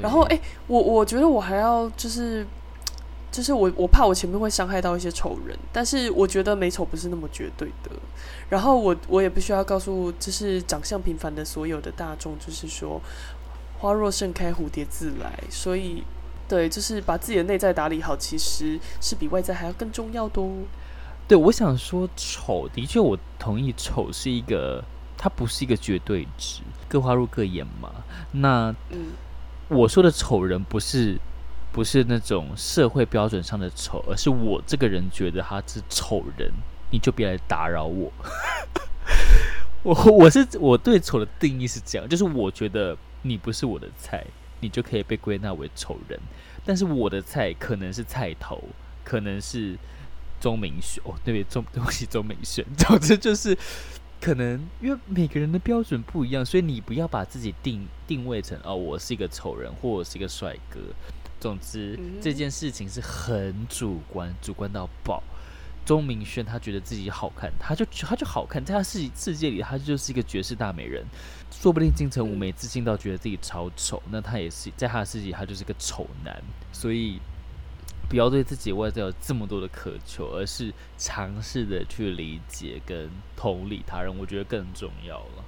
[0.00, 2.46] 然后，哎，我我觉得我还要就是，
[3.30, 7.90] 就是我我怕我前面会伤害到一些丑人，但是我觉得美丑不是那么绝对的。
[8.48, 12.98] 然后我我也必须要告诉，就是长相平凡的所有的大众，就是说，
[13.82, 15.42] 花若盛开，蝴蝶自来。
[15.50, 16.04] 所以，
[16.48, 20.48] 对，就是把自己的内在打理好，其实是比外在还要更重要的哦。
[21.26, 24.84] 对，我想说，丑的确，我同意，丑是一个，
[25.18, 27.90] 它不是一个绝对值，各花入各眼嘛。
[28.30, 29.08] 那，嗯。
[29.68, 31.18] 我说的丑人不是
[31.72, 36.52] 不是那种社会标准上的丑，而是我这个人觉得他是丑人，
[36.90, 38.12] 你就别来打扰我。
[39.82, 44.24] 我我是我对丑的定义是这样，就是我觉得你不是我的菜，
[44.60, 46.18] 你就可以被归纳为丑人。
[46.64, 48.62] 但是我的菜可能是菜头，
[49.02, 49.76] 可能是
[50.40, 51.44] 钟明轩哦，对不对？
[51.44, 52.64] 钟对不起，钟明轩。
[52.78, 53.56] 总之就是
[54.20, 60.78] 可能因为每个人的标准不一样，所以你不要把自己定定位成哦，我是一个丑人，或我是一个帅哥。
[61.40, 65.20] 总之，嗯、这件事情是很主观，主观到爆。
[65.84, 71.04] 钟明轩他觉得自己好看，他就他就好看，在他世世界里，他就是一个绝世大美人。
[71.50, 76.42] 说不定金城武没自信到觉得自己超丑，那他也是在他的世界，他就是个丑男。
[76.72, 77.20] 所以。
[78.08, 85.41] 不要对自己外在有这么多的渴求，而是尝试的去理解跟同理他人，我觉得更重要了。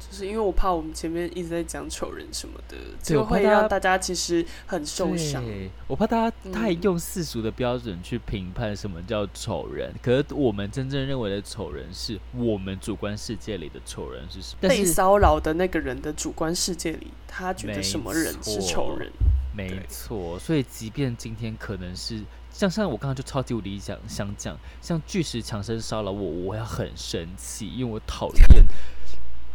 [0.00, 5.44] 就是因为我怕我们前面一直在讲丑人什么的，就会让大家其实很受伤。
[5.86, 14.68] 我怕大家太用世俗的标准去评判什么叫丑人，嗯、可是我们真正认为的丑人，是我们主观世界里的丑人是什么？
[14.68, 19.10] 被骚扰的那个人的主观世界里，他觉得什么人是丑人？
[19.54, 22.22] 没错，所以即便今天可能是
[22.52, 28.64] 像像我刚刚就超级无敌想想讲，像巨石强森骚扰我，我要很生气，因为我讨厌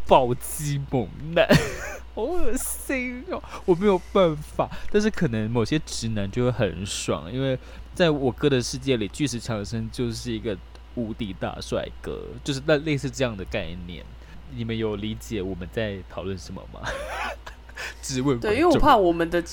[0.08, 1.48] 暴击猛男，
[2.16, 4.70] 好恶心哦，我没有办法。
[4.92, 7.58] 但是可能某些直男就会很爽，因为
[7.94, 10.58] 在我哥的世界里，巨石强森就是一个
[10.96, 14.06] 无敌大帅哥，就是那类似这样的概念。
[14.56, 16.82] 你们有理解我们在讨论什么吗？
[18.02, 19.44] 质问对，因为我怕我们的。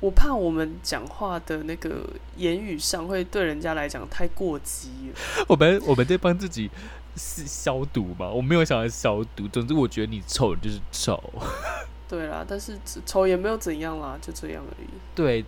[0.00, 5.44] 我怕我们讲话的那个言语上会对人家来讲太过激了。
[5.46, 6.70] 我们我们在帮自己
[7.16, 9.46] 消毒吧，我没有想要消毒。
[9.48, 11.22] 总之，我觉得你丑就是丑。
[12.08, 14.88] 对啦，但是丑也没有怎样啦，就这样而已。
[15.14, 15.44] 对，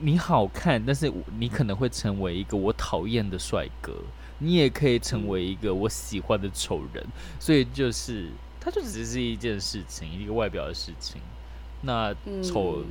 [0.00, 3.92] 你好看，但是你可能会成为一个我讨厌的帅哥，
[4.38, 7.06] 你也可以成为一个我喜欢的丑人。
[7.38, 8.30] 所以就是，
[8.60, 11.20] 它就只是一件事情，一个外表的事情。
[11.82, 12.82] 那丑。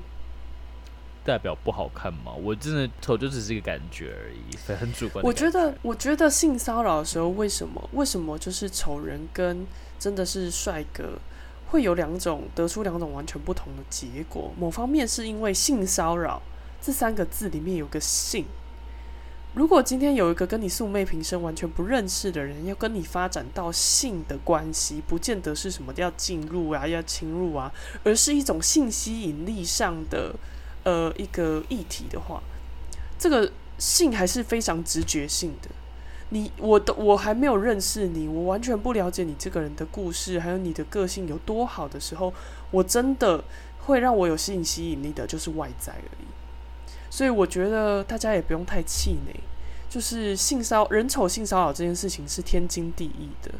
[1.23, 2.33] 嗯代表不好看吗？
[2.33, 5.23] 我真的丑就只是一个感觉而已，很主观。
[5.23, 7.89] 我觉得，我觉得性骚扰的时候，为什么？
[7.93, 9.65] 为什么就是丑人跟
[9.97, 11.17] 真的是帅哥
[11.69, 14.51] 会有两种得出两种完全不同的结果？
[14.59, 16.41] 某方面是因为性骚扰
[16.81, 18.43] 这三个字里面有个性。
[19.53, 27.71] 如果今天有一个跟你素昧平生、完全不认识的人要跟你发展到性的关系，不见得是什么要进入啊、要侵入啊，
[28.03, 30.35] 而是一种性吸引力上的。
[30.83, 32.41] 呃，一个议题的话，
[33.17, 35.69] 这个性还是非常直觉性的。
[36.29, 42.33] 你，我的，我还没有认识你，我完全不了解你这个人的故事，还有你的个性有多好的时候，
[42.71, 43.43] 我真的
[43.81, 46.91] 会让我有性吸引力的，就是外在而已。
[47.09, 49.39] 所以我觉得大家也不用太气馁，
[49.89, 53.51] 就是性骚人丑性骚扰这件事情是天经地义的。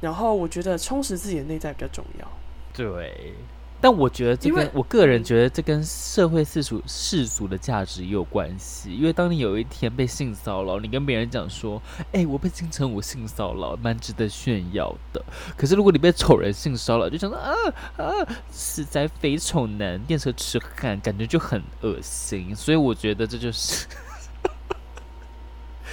[0.00, 2.28] 然后我觉得充实自己的内在比较重要。
[2.72, 3.34] 对。
[3.80, 8.92] 但我觉得这跟我个人觉得这跟社会世俗世俗的价值也有关系。
[8.92, 11.80] 因为当你有一天被性骚扰，你跟别人讲说
[12.12, 15.24] ：“哎、欸，我被金城武性骚扰，蛮值得炫耀的。”
[15.56, 17.54] 可是如果你被丑人性骚扰，就想到：“啊
[17.96, 18.04] 啊，
[18.50, 23.86] 死宅肥丑男，电车痴汉，感觉就很恶心。”所以我觉得这就是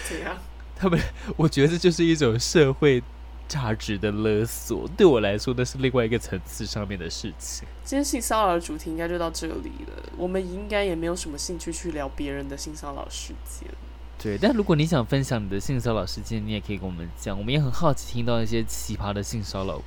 [0.08, 0.36] 怎样？
[0.76, 1.00] 他们，
[1.38, 3.04] 我觉得这就是一种社会。
[3.48, 7.68] 价值的勒索，对我来说那是另外一个层次上面的事情。
[7.84, 13.70] 今天性骚扰的主题应该就到这里了，我们应该也没有什么兴趣去聊别人的性骚扰事件。
[14.18, 19.80] 对，但如果你想分享你的性骚扰事件，你也可以跟我们讲，我们也很好奇听到一些奇葩的性骚扰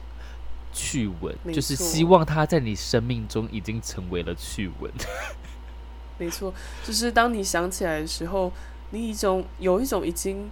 [0.73, 4.93] 趣闻，就是希望它在你生命中已经成为了趣闻。
[6.19, 6.53] 没错，
[6.85, 8.53] 就是当你想起来的时候，
[8.91, 10.49] 你一种有一种已经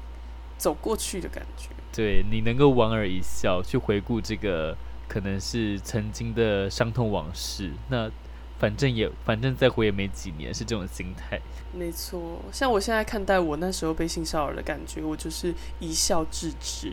[0.59, 1.69] 走过去的感觉。
[1.97, 4.77] 对，你能够莞尔一笑，去回顾这个
[5.09, 8.11] 可能是曾经的伤痛往事，那
[8.59, 11.41] 反正也反正再活也没几年，是这种心态。
[11.73, 16.93] 没错，像我现在看待我那时候被性骚扰的感觉，我就是一笑置之。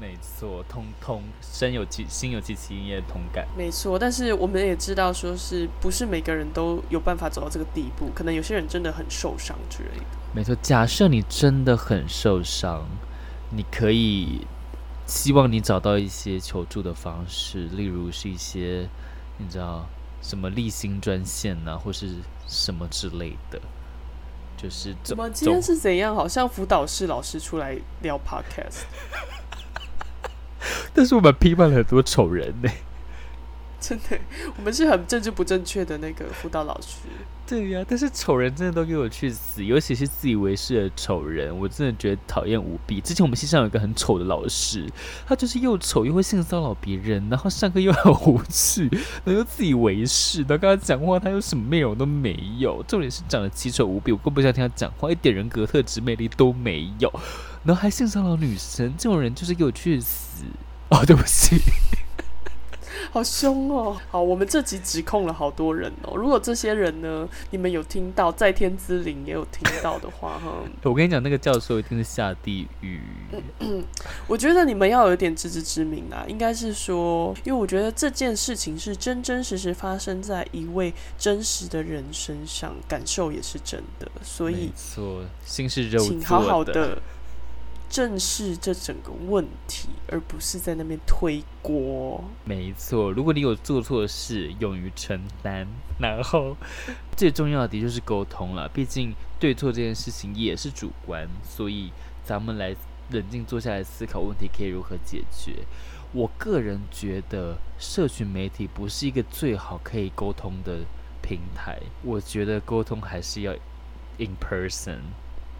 [0.00, 3.46] 没错，通通身有其心有戚戚焉的同感。
[3.54, 8.10] 没错，但是我们也知道，说是不是每个人都有办法走到这个地步？
[8.14, 10.06] 可能有些人真的很受伤之类的。
[10.32, 12.86] 没错，假设你真的很受伤。
[13.50, 14.46] 你可以
[15.06, 18.88] 希望你找到一些求助的方式，例如是一些
[19.38, 19.86] 你知道
[20.20, 23.60] 什么立新专线呐、啊，或是什么之类的。
[24.60, 26.12] 就是怎么今天是怎样？
[26.12, 28.82] 好像辅导室老师出来聊 podcast，
[30.92, 32.74] 但是我们批判了很多丑人呢、欸。
[33.80, 34.18] 真的，
[34.56, 36.98] 我们是很政治不正确的那个辅导老师。
[37.46, 43.00] 对呀、但是丑人真的都给我去死，尤其是自以为是的丑人，我真的觉得讨厌无比。
[43.00, 44.84] 之前我们系上有一个很丑的老师，
[45.26, 48.88] 他就是又丑又会性骚扰别人，然后上课又很无趣，
[49.24, 57.10] 然后又自以为是，然后跟他讲话他又什么内容都没有，重点是长得奇丑无比，我更不想听他讲话，一点人格特质魅力都没有，
[57.64, 60.44] 然后还性骚扰女生，这种人就是给我去死。
[60.90, 61.56] 哦，对不起。
[63.10, 63.96] 好凶哦！
[64.10, 66.16] 好，我们这集指控了好多人哦。
[66.16, 73.00] 如果这些人呢，你们有听到，在天之灵也有听到的话， 哈，我跟你讲，那个教授一定是下地狱。
[74.26, 76.24] 我觉得你们要有一点自知之明啊。
[76.28, 87.00] 应该是说，因为我觉得这件事情是真真实实发生在一位真实的人身上，感受也是真的，所以没错，心是肉做的，请好好的。
[87.88, 92.22] 正视这整个问题，而不是在那边推锅。
[92.44, 95.66] 没错，如果你有做错事，勇于承担，
[95.98, 96.56] 然后
[97.16, 98.68] 最重要的就是沟通了。
[98.68, 101.90] 毕竟对错这件事情也是主观，所以
[102.24, 102.76] 咱们来
[103.10, 105.54] 冷静坐下来思考问题可以如何解决。
[106.12, 110.80] 我个人觉得，社群媒体不是一个最好可以沟通的
[111.22, 111.78] 平台。
[112.02, 113.52] 我觉得沟通还是要
[114.18, 114.98] in person。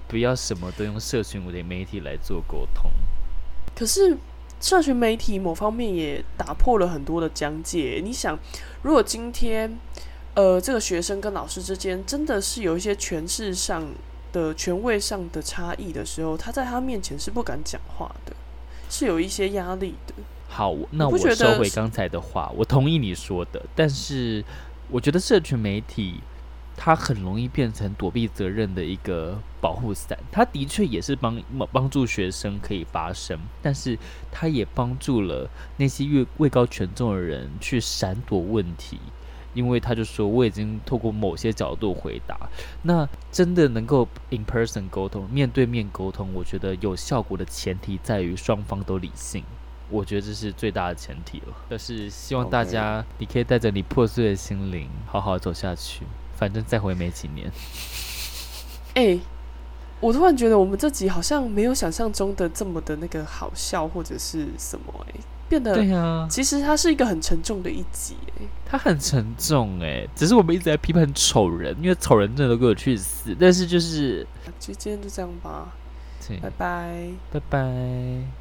[0.08, 2.90] 不要什么都用社群媒体来做沟通。
[3.76, 4.16] 可是，
[4.60, 8.00] 社群媒体某方面也打破了很多的疆界。
[8.02, 8.36] 你想，
[8.82, 9.78] 如果今天，
[10.34, 13.86] 呃，这个学生跟老师之间真的是有一些权势上
[14.32, 18.34] 的权位上的差异的时候，他在他面前是不敢讲话的，
[18.90, 20.14] 是有一些压力的。
[20.48, 24.42] 好，那我收回刚才的话，我同意你说的，但是
[24.90, 26.20] 我觉得社群媒体。
[26.80, 30.16] 它很容易变成躲避责任的一个保护伞。
[30.30, 33.98] 它的确也是帮帮助学生可以发声，但是
[34.30, 39.00] 它也帮助了那些越位高权重的人去闪躲问题。
[39.54, 42.38] 因为他就说，我已经透过某些角度回答。
[42.82, 49.42] 那真的能够 in person 沟通，面对面沟通，我觉得有效果的前提在于双方都理性。
[49.90, 51.46] 我觉得这是最大的前提了。
[51.70, 56.04] 就是希望大家，你可以带着你破碎的心灵，好好走下去。
[56.38, 57.50] 反正再回没几年。
[58.94, 59.20] 哎、欸，
[60.00, 73.36] 我突然觉得我们这集好像没有想象中的这么的那个好笑或者是什么哎、欸，变得对啊，其实它是一个很沉重的一集哎、欸，它很沉重哎、欸，只是我们一直在批判丑人，因为丑人真的都给我去死。
[73.38, 74.26] 但是就是，
[74.60, 75.72] 就今天就这样吧，
[76.40, 78.37] 拜拜，拜拜。